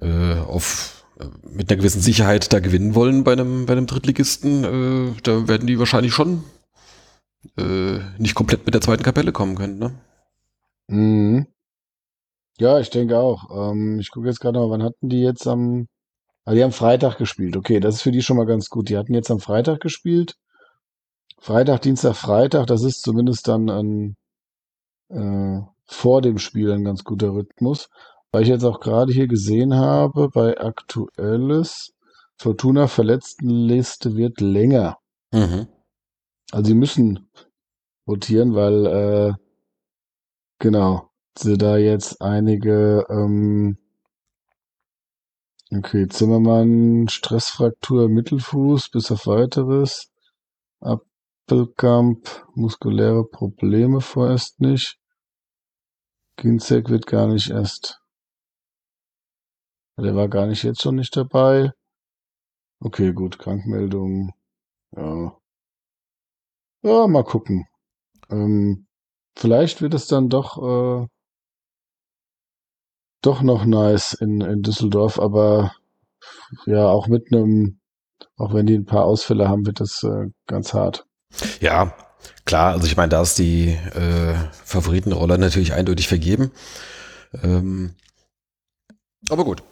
[0.00, 0.99] äh, auf
[1.42, 5.66] mit einer gewissen Sicherheit da gewinnen wollen bei einem, bei einem Drittligisten, äh, da werden
[5.66, 6.44] die wahrscheinlich schon
[7.56, 9.92] äh, nicht komplett mit der zweiten Kapelle kommen können, ne?
[10.88, 11.46] Mhm.
[12.58, 13.72] Ja, ich denke auch.
[13.72, 15.88] Ähm, ich gucke jetzt gerade mal, wann hatten die jetzt am.
[16.44, 17.56] Ah, die haben Freitag gespielt.
[17.56, 18.88] Okay, das ist für die schon mal ganz gut.
[18.88, 20.36] Die hatten jetzt am Freitag gespielt.
[21.38, 24.16] Freitag, Dienstag, Freitag, das ist zumindest dann ein,
[25.08, 27.88] äh, vor dem Spiel ein ganz guter Rhythmus.
[28.32, 31.92] Weil ich jetzt auch gerade hier gesehen habe, bei Aktuelles,
[32.36, 34.98] Fortuna Verletztenliste wird länger.
[35.32, 35.66] Mhm.
[36.52, 37.30] Also sie müssen
[38.06, 39.32] rotieren, weil äh,
[40.60, 41.10] Genau.
[41.38, 43.78] Sie da jetzt einige, ähm,
[45.72, 50.12] okay, Zimmermann, Stressfraktur, Mittelfuß, bis auf weiteres.
[50.80, 54.98] Appelkamp, muskuläre Probleme vorerst nicht.
[56.36, 57.99] Ginzek wird gar nicht erst.
[60.00, 61.72] Der war gar nicht jetzt schon nicht dabei.
[62.80, 64.32] Okay, gut, Krankmeldung.
[64.96, 65.36] Ja.
[66.82, 67.66] Ja, mal gucken.
[68.30, 68.86] Ähm,
[69.36, 71.06] Vielleicht wird es dann doch, äh,
[73.22, 75.74] doch noch nice in, in Düsseldorf, aber
[76.66, 77.80] ja, auch mit einem,
[78.36, 81.06] auch wenn die ein paar Ausfälle haben, wird das äh, ganz hart.
[81.60, 81.94] Ja,
[82.44, 84.34] klar, also ich meine, da ist die äh,
[84.64, 86.50] Favoritenrolle natürlich eindeutig vergeben.
[87.42, 87.94] Ähm,
[89.30, 89.62] aber gut.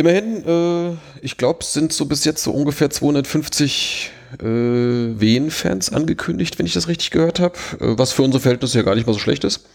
[0.00, 6.58] Immerhin, äh, ich glaube, es sind so bis jetzt so ungefähr 250 äh, Wien-Fans angekündigt,
[6.58, 9.12] wenn ich das richtig gehört habe, äh, was für unsere Verhältnisse ja gar nicht mal
[9.12, 9.66] so schlecht ist.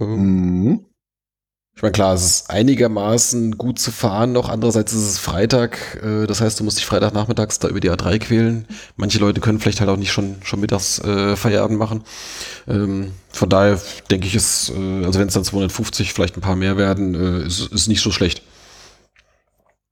[0.00, 0.84] Ähm, mhm.
[1.76, 4.48] Ich meine, klar, es ist einigermaßen gut zu fahren noch.
[4.48, 5.78] Andererseits ist es Freitag.
[6.02, 8.66] Äh, das heißt, du musst dich Freitagnachmittags da über die A3 quälen.
[8.96, 12.02] Manche Leute können vielleicht halt auch nicht schon, schon mittags äh, Feierabend machen.
[12.66, 13.80] Ähm, von daher
[14.10, 17.46] denke ich, ist, äh, also wenn es dann 250, vielleicht ein paar mehr werden, äh,
[17.46, 18.42] ist, ist nicht so schlecht.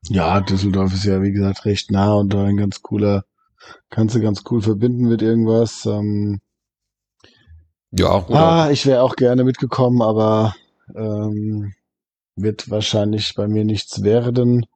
[0.08, 3.24] Ja, Düsseldorf ist ja, wie gesagt, recht nah und da ein ganz cooler,
[3.90, 5.84] kannst du ganz cool verbinden mit irgendwas.
[5.86, 6.40] Ähm,
[7.90, 8.38] ja, oder?
[8.38, 10.54] Ah, ich wäre auch gerne mitgekommen, aber
[10.94, 11.72] ähm,
[12.36, 14.66] wird wahrscheinlich bei mir nichts werden.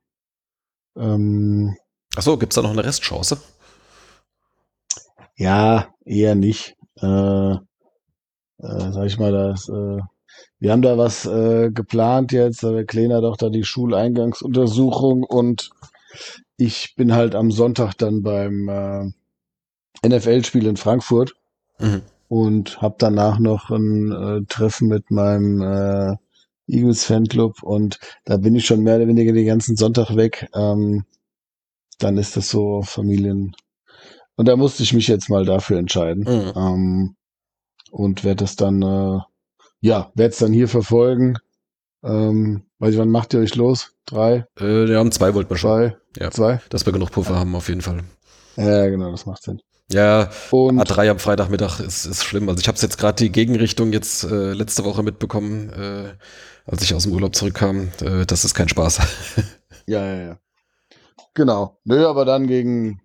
[0.96, 1.76] Ähm,
[2.16, 3.38] Achso, gibt es da noch eine Restchance?
[5.36, 6.76] Ja, eher nicht.
[6.96, 7.58] Äh, äh,
[8.58, 10.00] sag ich mal, das äh,
[10.58, 12.62] wir haben da was äh, geplant jetzt.
[12.62, 15.70] Der Kleiner hat auch da die Schuleingangsuntersuchung und
[16.56, 21.34] ich bin halt am Sonntag dann beim äh, NFL-Spiel in Frankfurt
[21.78, 22.02] mhm.
[22.28, 26.16] und habe danach noch ein äh, Treffen mit meinem äh,
[26.66, 30.48] Eagles Fanclub und da bin ich schon mehr oder weniger den ganzen Sonntag weg.
[30.54, 31.04] Ähm,
[31.98, 33.54] dann ist das so Familien.
[34.36, 36.24] Und da musste ich mich jetzt mal dafür entscheiden.
[36.24, 36.52] Mhm.
[36.56, 37.16] Ähm,
[37.90, 39.18] und werde das dann äh,
[39.80, 41.36] ja, werde es dann hier verfolgen.
[42.02, 43.92] Ähm, weiß ich, wann macht ihr euch los?
[44.06, 44.46] Drei?
[44.58, 45.70] Äh, wir haben zwei wollten wir schon.
[45.70, 45.96] Zwei?
[46.18, 46.60] Ja, zwei?
[46.70, 47.40] Dass wir genug Puffer ja.
[47.40, 48.04] haben, auf jeden Fall.
[48.56, 49.60] Ja, genau, das macht Sinn.
[49.92, 52.48] Ja, und A3 am Freitagmittag ist, ist schlimm.
[52.48, 56.14] Also ich habe jetzt gerade die Gegenrichtung jetzt äh, letzte Woche mitbekommen, äh,
[56.64, 57.90] als ich aus dem Urlaub zurückkam.
[58.00, 59.00] Äh, das ist kein Spaß.
[59.86, 60.38] ja, ja, ja.
[61.34, 61.80] Genau.
[61.84, 63.00] Nö, aber dann gegen,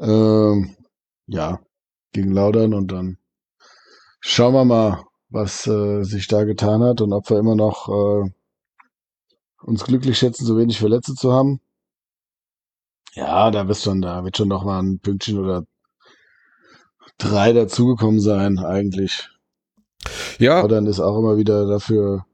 [0.00, 0.54] äh,
[1.26, 1.60] ja,
[2.12, 3.18] gegen Laudern und dann
[4.20, 5.04] schauen wir mal,
[5.34, 8.30] was äh, sich da getan hat und ob wir immer noch äh,
[9.62, 11.60] uns glücklich schätzen, so wenig Verletzte zu haben.
[13.14, 15.64] Ja, da bist schon, da wird schon noch mal ein Pünktchen oder
[17.18, 19.28] drei dazugekommen sein, eigentlich.
[20.38, 20.60] Ja.
[20.60, 22.24] Aber dann ist auch immer wieder dafür,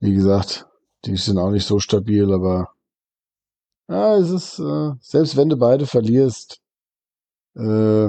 [0.00, 0.66] wie gesagt,
[1.04, 2.72] die sind auch nicht so stabil, aber
[3.88, 6.60] Ja, es ist, äh, selbst wenn du beide verlierst,
[7.54, 8.08] äh,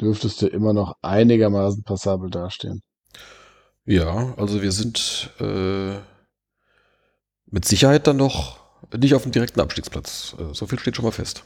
[0.00, 2.82] dürftest du immer noch einigermaßen passabel dastehen.
[3.84, 5.96] Ja, also wir sind äh,
[7.46, 8.60] mit Sicherheit dann noch
[8.96, 10.36] nicht auf dem direkten Abstiegsplatz.
[10.38, 11.44] Äh, so viel steht schon mal fest.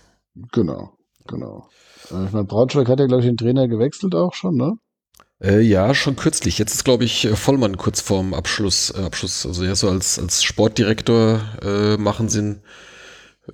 [0.52, 0.96] Genau,
[1.26, 1.68] genau.
[2.10, 4.74] Äh, ich meine, Braunschweig hat ja, glaube ich, den Trainer gewechselt auch schon, ne?
[5.42, 6.58] Äh, ja, schon kürzlich.
[6.58, 8.90] Jetzt ist, glaube ich, Vollmann kurz vorm Abschluss.
[8.90, 9.46] Äh, Abschluss.
[9.46, 12.28] Also ja, so als, als Sportdirektor äh, machen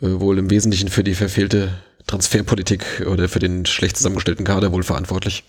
[0.01, 1.73] äh, wohl im Wesentlichen für die verfehlte
[2.11, 5.45] Transferpolitik oder für den schlecht zusammengestellten Kader wohl verantwortlich.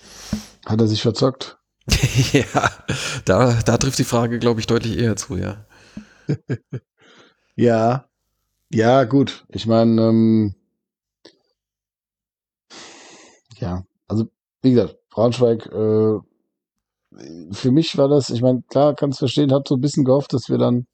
[0.63, 1.57] Hat er sich verzockt?
[2.33, 2.69] ja,
[3.25, 5.65] da, da trifft die Frage, glaube ich, deutlich eher zu, ja.
[7.55, 8.05] ja,
[8.71, 9.43] ja, gut.
[9.49, 10.55] Ich meine, ähm,
[13.57, 14.29] ja, also
[14.61, 16.19] wie gesagt, Braunschweig, äh,
[17.51, 20.33] für mich war das, ich meine, klar, kann es verstehen, hat so ein bisschen gehofft,
[20.33, 20.85] dass wir dann,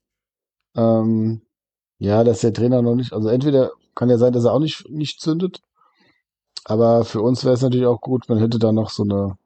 [0.76, 1.42] ähm,
[1.98, 4.88] ja, dass der Trainer noch nicht, also entweder kann ja sein, dass er auch nicht,
[4.88, 5.60] nicht zündet,
[6.64, 9.36] aber für uns wäre es natürlich auch gut, man hätte da noch so eine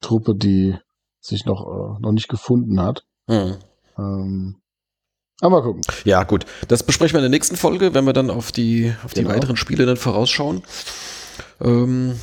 [0.00, 0.76] Truppe, die
[1.20, 3.04] sich noch, äh, noch nicht gefunden hat.
[3.26, 3.56] Mhm.
[3.98, 4.56] Ähm,
[5.40, 5.82] aber mal gucken.
[6.04, 6.46] Ja, gut.
[6.68, 9.30] Das besprechen wir in der nächsten Folge, wenn wir dann auf die, auf genau.
[9.30, 10.62] die weiteren Spiele dann vorausschauen.
[11.60, 12.14] Ähm,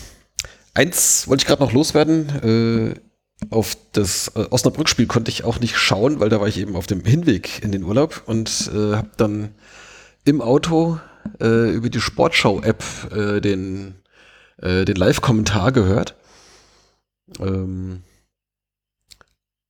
[0.74, 2.96] eins wollte ich gerade noch loswerden.
[2.96, 3.02] Äh,
[3.50, 6.88] auf das äh, Osnabrück-Spiel konnte ich auch nicht schauen, weil da war ich eben auf
[6.88, 9.56] dem Hinweg in den Urlaub und äh, habe dann
[10.26, 11.00] im Auto
[11.40, 13.96] äh, über die Sportschau-App äh, den,
[14.62, 16.16] äh, den Live-Kommentar gehört.
[17.40, 18.04] Ähm,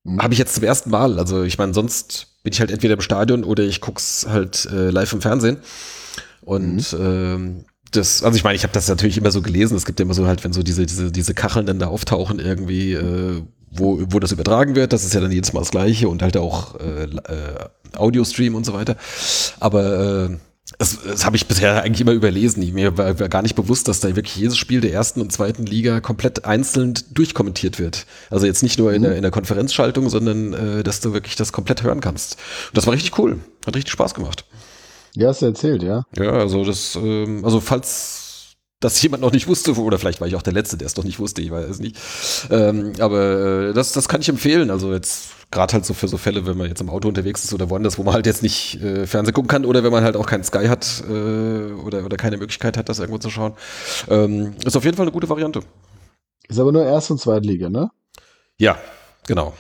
[0.04, 0.22] mhm.
[0.22, 1.20] Habe ich jetzt zum ersten Mal.
[1.20, 4.90] Also ich meine, sonst bin ich halt entweder im Stadion oder ich guck's halt äh,
[4.90, 5.58] live im Fernsehen.
[6.42, 7.00] Und mhm.
[7.00, 9.76] ähm, das, also ich meine, ich habe das natürlich immer so gelesen.
[9.78, 12.40] Es gibt ja immer so halt, wenn so diese, diese, diese Kacheln dann da auftauchen,
[12.40, 16.10] irgendwie, äh, wo, wo das übertragen wird, das ist ja dann jedes Mal das Gleiche
[16.10, 18.96] und halt auch äh, äh, Audio-Stream und so weiter.
[19.60, 20.38] Aber äh,
[20.78, 22.74] das, das habe ich bisher eigentlich immer überlesen.
[22.74, 25.66] Mir war, war, gar nicht bewusst, dass da wirklich jedes Spiel der ersten und zweiten
[25.66, 28.06] Liga komplett einzeln durchkommentiert wird.
[28.30, 29.06] Also jetzt nicht nur in, mhm.
[29.06, 32.38] der, in der Konferenzschaltung, sondern äh, dass du wirklich das komplett hören kannst.
[32.70, 33.40] Und das war richtig cool.
[33.66, 34.46] Hat richtig Spaß gemacht.
[35.14, 36.04] Ja, hast du erzählt, ja.
[36.16, 38.21] Ja, also das, ähm, also falls
[38.82, 41.04] das jemand noch nicht wusste, oder vielleicht war ich auch der Letzte, der es noch
[41.04, 41.96] nicht wusste, ich weiß es nicht.
[42.50, 44.72] Ähm, aber äh, das, das kann ich empfehlen.
[44.72, 47.54] Also jetzt gerade halt so für so Fälle, wenn man jetzt im Auto unterwegs ist
[47.54, 50.16] oder woanders, wo man halt jetzt nicht äh, Fernsehen gucken kann oder wenn man halt
[50.16, 53.54] auch keinen Sky hat äh, oder, oder keine Möglichkeit hat, das irgendwo zu schauen.
[54.10, 55.60] Ähm, ist auf jeden Fall eine gute Variante.
[56.48, 57.92] Ist aber nur Erst- und Zweitliga, ne?
[58.58, 58.80] Ja,
[59.28, 59.54] genau.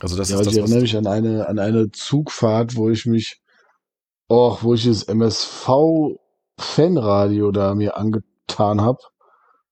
[0.00, 3.06] Also das ja, ist das, ich erinnere mich an eine, an eine Zugfahrt, wo ich
[3.06, 3.40] mich,
[4.28, 8.98] oh, wo ich das MSV-Fanradio da mir angetan habe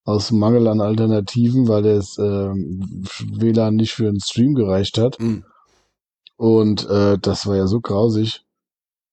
[0.04, 5.20] aus Mangel an Alternativen, weil das äh, WLAN nicht für einen Stream gereicht hat.
[5.20, 5.44] Mhm.
[6.36, 8.44] Und äh, das war ja so grausig.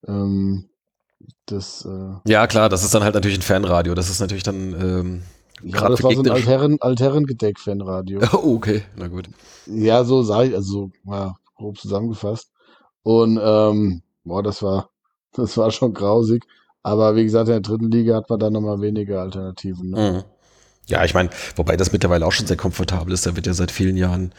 [0.08, 0.70] Ähm,
[1.46, 3.96] das, äh, ja, klar, das ist dann halt natürlich ein Fernradio.
[3.96, 4.74] Das ist natürlich dann.
[4.74, 5.24] Ähm,
[5.64, 8.22] ja, das war so ein Altherren, Altherrengedeck-Fanradio.
[8.34, 9.28] Oh, okay, na gut.
[9.66, 12.52] Ja, so sage ich, also mal grob zusammengefasst.
[13.02, 14.90] Und ähm, boah, das war,
[15.34, 16.46] das war schon grausig.
[16.88, 19.90] Aber wie gesagt, in der dritten Liga hat man dann nochmal weniger Alternativen.
[19.90, 20.12] Ne?
[20.12, 20.24] Mhm.
[20.88, 23.26] Ja, ich meine, wobei das mittlerweile auch schon sehr komfortabel ist.
[23.26, 24.32] Da wird ja seit vielen Jahren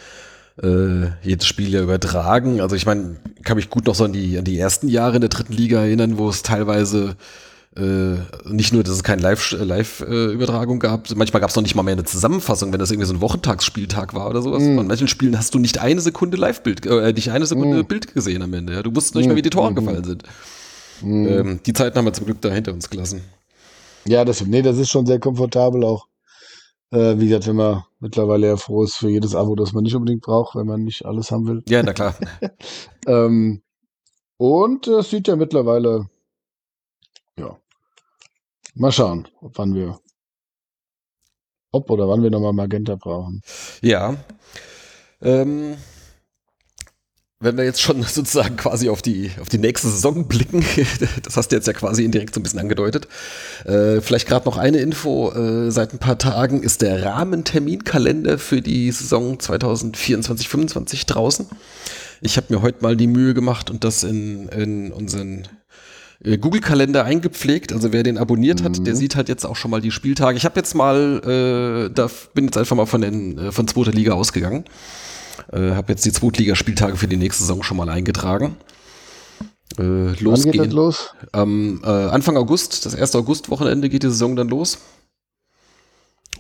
[0.63, 2.63] äh, jedes Spiel ja übertragen.
[2.63, 5.21] Also ich meine, kann mich gut noch so an die, an die ersten Jahre in
[5.21, 7.17] der dritten Liga erinnern, wo es teilweise
[7.77, 8.15] äh,
[8.47, 11.83] nicht nur, dass es keine Live-Übertragung Live, äh, gab, manchmal gab es noch nicht mal
[11.83, 14.63] mehr eine Zusammenfassung, wenn das irgendwie so ein Wochentagsspieltag war oder sowas.
[14.63, 14.79] Mm.
[14.79, 17.87] An manchen Spielen hast du nicht eine Sekunde Live-Bild, äh, nicht eine Sekunde mm.
[17.87, 18.73] Bild gesehen am Ende.
[18.73, 18.83] Ja?
[18.83, 19.29] Du wusstest nicht mm.
[19.29, 19.75] mehr, wie die Tore mm.
[19.75, 20.23] gefallen sind.
[21.01, 21.27] Mm.
[21.27, 23.23] Ähm, die Zeiten haben wir zum Glück da hinter uns gelassen.
[24.07, 26.07] Ja, das, nee, das ist schon sehr komfortabel auch.
[26.91, 29.95] Äh, wie gesagt, wenn man mittlerweile ja froh ist für jedes Abo, das man nicht
[29.95, 31.63] unbedingt braucht, wenn man nicht alles haben will.
[31.69, 32.15] Ja, na klar.
[33.07, 33.63] ähm,
[34.39, 36.09] und es sieht ja mittlerweile,
[37.39, 37.59] ja,
[38.75, 40.01] mal schauen, ob wann wir,
[41.73, 43.43] ob oder wann wir nochmal Magenta brauchen.
[43.83, 44.17] Ja.
[45.21, 45.77] Ähm,
[47.41, 50.65] wenn wir jetzt schon sozusagen quasi auf die, auf die nächste Saison blicken,
[51.23, 53.09] das hast du jetzt ja quasi indirekt so ein bisschen angedeutet.
[53.65, 55.31] Äh, vielleicht gerade noch eine Info.
[55.33, 61.47] Äh, seit ein paar Tagen ist der Rahmenterminkalender für die Saison 2024-25 draußen.
[62.21, 65.47] Ich habe mir heute mal die Mühe gemacht und das in, in unseren
[66.25, 67.73] äh, Google-Kalender eingepflegt.
[67.73, 68.99] Also wer den abonniert hat, der mhm.
[68.99, 70.37] sieht halt jetzt auch schon mal die Spieltage.
[70.37, 71.21] Ich habe jetzt mal,
[71.89, 74.65] äh, da bin jetzt einfach mal von, den, äh, von zweiter Liga ausgegangen.
[75.53, 78.57] Äh, habe jetzt die Zweitligaspieltage für die nächste Saison schon mal eingetragen.
[79.79, 81.15] Äh, los Wann geht das los?
[81.33, 84.79] Am äh, Anfang August, das erste August-Wochenende geht die Saison dann los.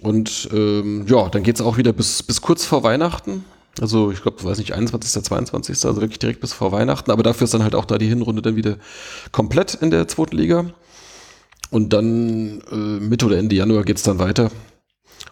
[0.03, 3.45] Und ähm, ja, dann geht es auch wieder bis, bis kurz vor Weihnachten.
[3.81, 7.11] Also ich glaube, weiß nicht, 21., 22., also wirklich direkt bis vor Weihnachten.
[7.11, 8.77] Aber dafür ist dann halt auch da die Hinrunde dann wieder
[9.33, 10.67] komplett in der zweiten Liga.
[11.71, 14.51] Und dann äh, Mitte oder Ende Januar geht es dann weiter.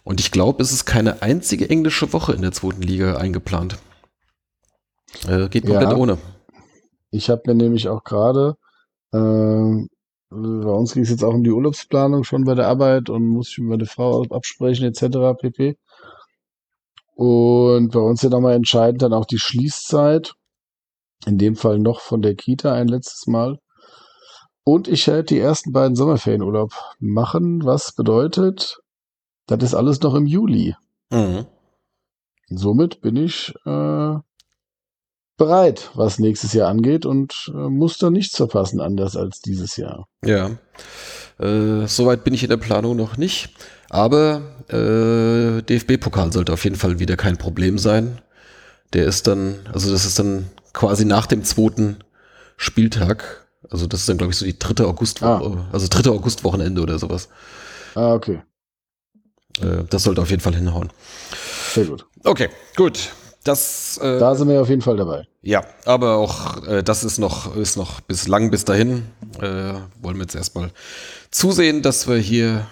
[0.07, 3.76] Und ich glaube, es ist keine einzige englische Woche in der zweiten Liga eingeplant.
[5.26, 6.18] Äh, geht komplett ja, ohne.
[7.11, 8.54] Ich habe mir nämlich auch gerade,
[9.12, 9.18] äh,
[10.30, 13.48] bei uns ging es jetzt auch um die Urlaubsplanung schon bei der Arbeit und muss
[13.48, 15.36] ich mit meiner Frau absprechen etc.
[15.40, 15.76] pp.
[17.16, 20.34] Und bei uns ja nochmal entscheidend dann auch die Schließzeit.
[21.26, 23.59] In dem Fall noch von der Kita ein letztes Mal.
[24.62, 28.78] Und ich werde die ersten beiden Sommerferienurlaub machen, was bedeutet,
[29.47, 30.74] das ist alles noch im Juli.
[31.11, 31.47] Mhm.
[32.49, 34.14] Somit bin ich äh,
[35.36, 40.07] bereit, was nächstes Jahr angeht und äh, muss da nichts verpassen, anders als dieses Jahr.
[40.24, 40.51] Ja,
[41.38, 43.51] äh, soweit bin ich in der Planung noch nicht.
[43.88, 48.20] Aber äh, DFB-Pokal sollte auf jeden Fall wieder kein Problem sein.
[48.92, 51.99] Der ist dann, also das ist dann quasi nach dem zweiten
[52.57, 53.47] Spieltag.
[53.70, 55.68] Also das ist dann, glaube ich, so die dritte Augustwoche, ah.
[55.72, 57.28] also dritte Augustwochenende oder sowas.
[57.94, 58.42] Ah, okay.
[59.61, 60.90] Äh, das sollte auf jeden Fall hinhauen.
[61.72, 62.07] Sehr gut.
[62.24, 63.11] Okay, gut.
[63.44, 65.24] Das, äh, da sind wir auf jeden Fall dabei.
[65.42, 69.04] Ja, aber auch äh, das ist noch, ist noch bislang bis dahin.
[69.40, 70.72] Äh, wollen wir jetzt erstmal
[71.30, 72.66] zusehen, dass wir hier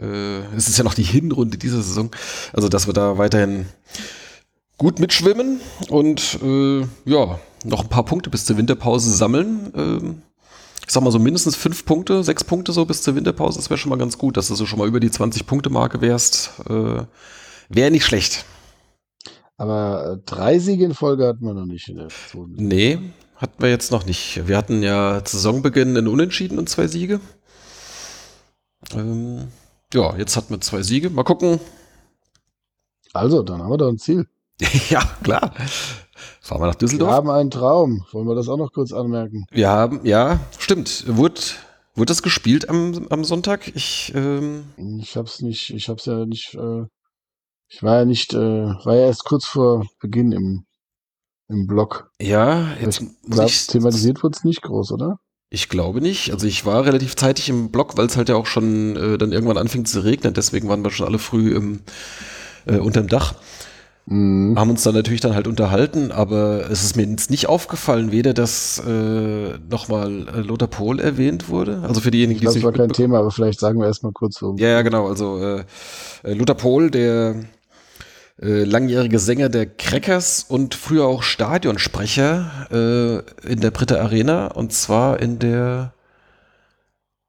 [0.00, 2.10] äh, es ist ja noch die Hinrunde dieser Saison.
[2.52, 3.66] Also, dass wir da weiterhin
[4.78, 10.22] gut mitschwimmen und äh, ja, noch ein paar Punkte bis zur Winterpause sammeln.
[10.86, 13.58] Ich sag mal so mindestens fünf Punkte, sechs Punkte so bis zur Winterpause.
[13.58, 16.60] Das wäre schon mal ganz gut, dass du so schon mal über die 20-Punkte-Marke wärst.
[16.68, 17.02] Äh,
[17.68, 18.44] wäre nicht schlecht.
[19.56, 22.54] Aber äh, drei Siege in Folge hatten wir noch nicht in der Zone.
[22.56, 22.98] Nee,
[23.34, 24.46] hatten wir jetzt noch nicht.
[24.46, 27.20] Wir hatten ja zu Saisonbeginn einen Unentschieden und zwei Siege.
[28.94, 29.48] Ähm,
[29.92, 31.10] ja, jetzt hat man zwei Siege.
[31.10, 31.58] Mal gucken.
[33.12, 34.28] Also, dann haben wir da ein Ziel.
[34.90, 35.52] ja, klar.
[36.40, 37.10] Fahren wir nach Düsseldorf.
[37.10, 38.04] Wir haben einen Traum.
[38.12, 39.46] Wollen wir das auch noch kurz anmerken?
[39.50, 41.04] Wir haben, ja, stimmt.
[41.08, 41.40] Wurde,
[41.94, 43.74] wurde das gespielt am, am Sonntag?
[43.74, 44.64] Ich, ähm
[45.00, 46.84] ich hab's nicht, ich hab's ja nicht, äh,
[47.68, 50.66] ich war ja nicht, äh, war ja erst kurz vor Beginn im,
[51.48, 52.10] im Blog.
[52.20, 55.18] Ja, jetzt ich glaub, thematisiert wurde es nicht groß, oder?
[55.48, 56.32] Ich glaube nicht.
[56.32, 59.32] Also ich war relativ zeitig im Block, weil es halt ja auch schon äh, dann
[59.32, 60.34] irgendwann anfing zu regnen.
[60.34, 61.80] Deswegen waren wir schon alle früh im,
[62.66, 63.34] äh, unterm Dach.
[64.06, 64.56] Mhm.
[64.56, 68.34] Haben uns dann natürlich dann halt unterhalten, aber es ist mir jetzt nicht aufgefallen, weder
[68.34, 71.82] dass äh, nochmal äh, Lothar Pohl erwähnt wurde.
[71.82, 72.64] Also für diejenigen, die es nicht.
[72.64, 74.54] Das war kein Thema, aber vielleicht sagen wir erstmal kurz so.
[74.58, 75.08] Ja, ja, genau.
[75.08, 75.64] Also äh,
[76.22, 77.34] äh Lothar Pohl, der
[78.40, 84.72] äh, langjährige Sänger der Crackers und früher auch Stadionsprecher äh, in der Britta Arena und
[84.72, 85.94] zwar in der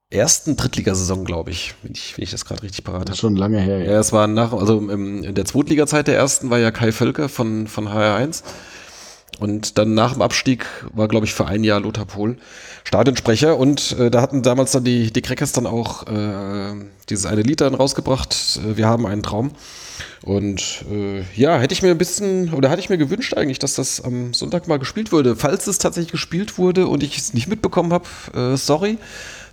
[0.10, 3.18] ersten Drittligasaison, glaube ich, wenn ich, wenn ich das gerade richtig parat habe.
[3.18, 3.80] Schon lange her.
[3.80, 6.92] Ja, ja es war nach, also im, in der Zweitliga-Zeit der ersten war ja Kai
[6.92, 8.44] Völker von, von HR1.
[9.40, 12.38] Und dann nach dem Abstieg war, glaube ich, für ein Jahr Lothar Pohl
[12.86, 13.58] Stadionsprecher.
[13.58, 16.74] Und äh, da hatten damals dann die, die Crackers dann auch äh,
[17.10, 18.60] dieses eine Lied dann rausgebracht.
[18.66, 19.52] Äh, wir haben einen Traum.
[20.24, 23.76] Und äh, ja, hätte ich mir ein bisschen, oder hatte ich mir gewünscht eigentlich, dass
[23.76, 25.36] das am Sonntag mal gespielt wurde.
[25.36, 28.98] Falls es tatsächlich gespielt wurde und ich es nicht mitbekommen habe, äh, sorry.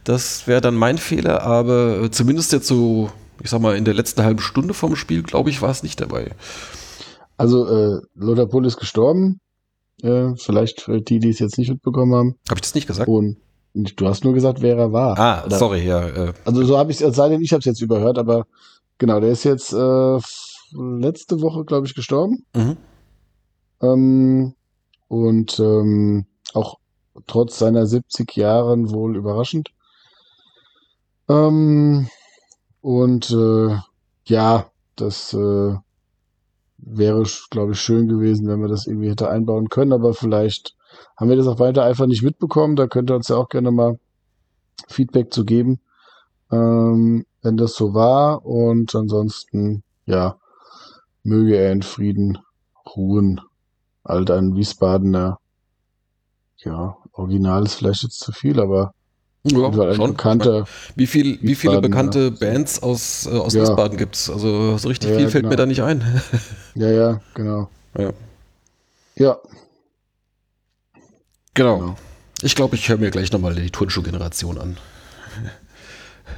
[0.05, 3.11] Das wäre dann mein Fehler, aber äh, zumindest jetzt so,
[3.43, 6.01] ich sag mal, in der letzten halben Stunde vom Spiel, glaube ich, war es nicht
[6.01, 6.33] dabei.
[7.37, 9.41] Also, äh, Lothar Pohl ist gestorben.
[10.03, 12.35] Äh, vielleicht für die, die es jetzt nicht mitbekommen haben.
[12.49, 13.09] Habe ich das nicht gesagt?
[13.09, 15.19] Und du hast nur gesagt, wer er war.
[15.19, 16.07] Ah, Oder, sorry, ja.
[16.07, 16.33] Äh.
[16.45, 18.47] Also so habe ich es, sei denn, ich habe es jetzt überhört, aber
[18.99, 20.19] genau, der ist jetzt äh,
[20.73, 22.45] letzte Woche, glaube ich, gestorben.
[22.55, 22.77] Mhm.
[23.81, 24.55] Ähm,
[25.09, 26.79] und ähm, auch
[27.27, 29.71] trotz seiner 70 Jahren wohl überraschend.
[31.29, 32.09] Ähm,
[32.81, 33.77] und äh,
[34.27, 35.75] ja, das äh,
[36.79, 40.77] wäre, glaube ich, schön gewesen, wenn wir das irgendwie hätte einbauen können, aber vielleicht
[41.17, 42.77] haben wir das auch weiter einfach nicht mitbekommen.
[42.77, 43.99] Da könnt ihr uns ja auch gerne mal
[44.89, 45.81] Feedback zu geben,
[46.51, 48.45] ähm, wenn das so war.
[48.45, 50.39] Und ansonsten, ja,
[51.23, 52.39] möge er in Frieden
[52.95, 53.41] ruhen.
[54.03, 55.39] Alt ein Wiesbadener,
[56.59, 58.95] ja, Original ist vielleicht jetzt zu viel, aber
[59.45, 60.13] ja, schon.
[60.13, 60.65] Bekannter
[60.97, 63.63] wie, viel, wie viele bekannte Bands aus, äh, aus ja.
[63.63, 64.31] Wiesbaden gibt es?
[64.31, 65.51] Also so richtig ja, viel fällt genau.
[65.51, 66.03] mir da nicht ein.
[66.75, 67.69] ja, ja, genau.
[67.99, 68.13] Ja.
[69.17, 69.39] Ja.
[71.55, 71.79] Genau.
[71.79, 71.97] genau.
[72.43, 74.77] Ich glaube, ich höre mir gleich nochmal die Turnschuh-Generation an.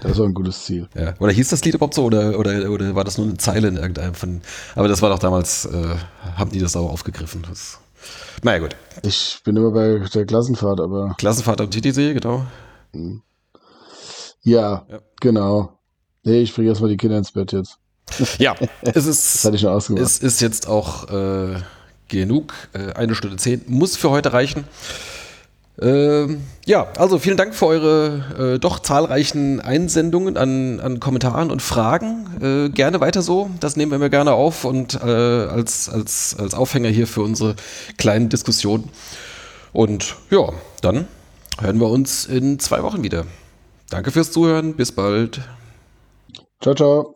[0.03, 0.89] Das war ein gutes Ziel.
[0.95, 1.15] Ja.
[1.19, 3.77] Oder hieß das Lied überhaupt so oder, oder, oder war das nur eine Zeile in
[3.77, 4.41] irgendeinem von.
[4.75, 5.97] Aber das war doch damals, äh,
[6.37, 7.45] haben die das auch aufgegriffen.
[7.49, 7.79] Das,
[8.43, 8.77] naja, gut.
[9.03, 11.15] Ich bin immer bei der Klassenfahrt, aber.
[11.19, 12.45] Klassenfahrt am Titisee, genau.
[12.97, 13.23] Hm.
[14.43, 15.79] Ja, ja, genau.
[16.23, 17.79] Nee, ich bringe erstmal die Kinder ins Bett jetzt.
[18.39, 20.05] Ja, es ist, das ich schon ausgemacht.
[20.05, 21.57] es ist jetzt auch äh,
[22.09, 22.55] genug.
[22.73, 24.65] Äh, eine Stunde zehn muss für heute reichen.
[25.81, 31.61] Ähm, ja, also vielen Dank für eure äh, doch zahlreichen Einsendungen an, an Kommentaren und
[31.61, 32.27] Fragen.
[32.41, 36.55] Äh, gerne weiter so, das nehmen wir mir gerne auf und äh, als, als, als
[36.55, 37.57] Aufhänger hier für unsere
[37.99, 38.91] kleinen Diskussionen.
[39.73, 40.49] Und ja,
[40.81, 41.07] dann
[41.61, 43.27] hören wir uns in zwei Wochen wieder.
[43.91, 45.41] Danke fürs Zuhören, bis bald.
[46.61, 47.15] Ciao, ciao.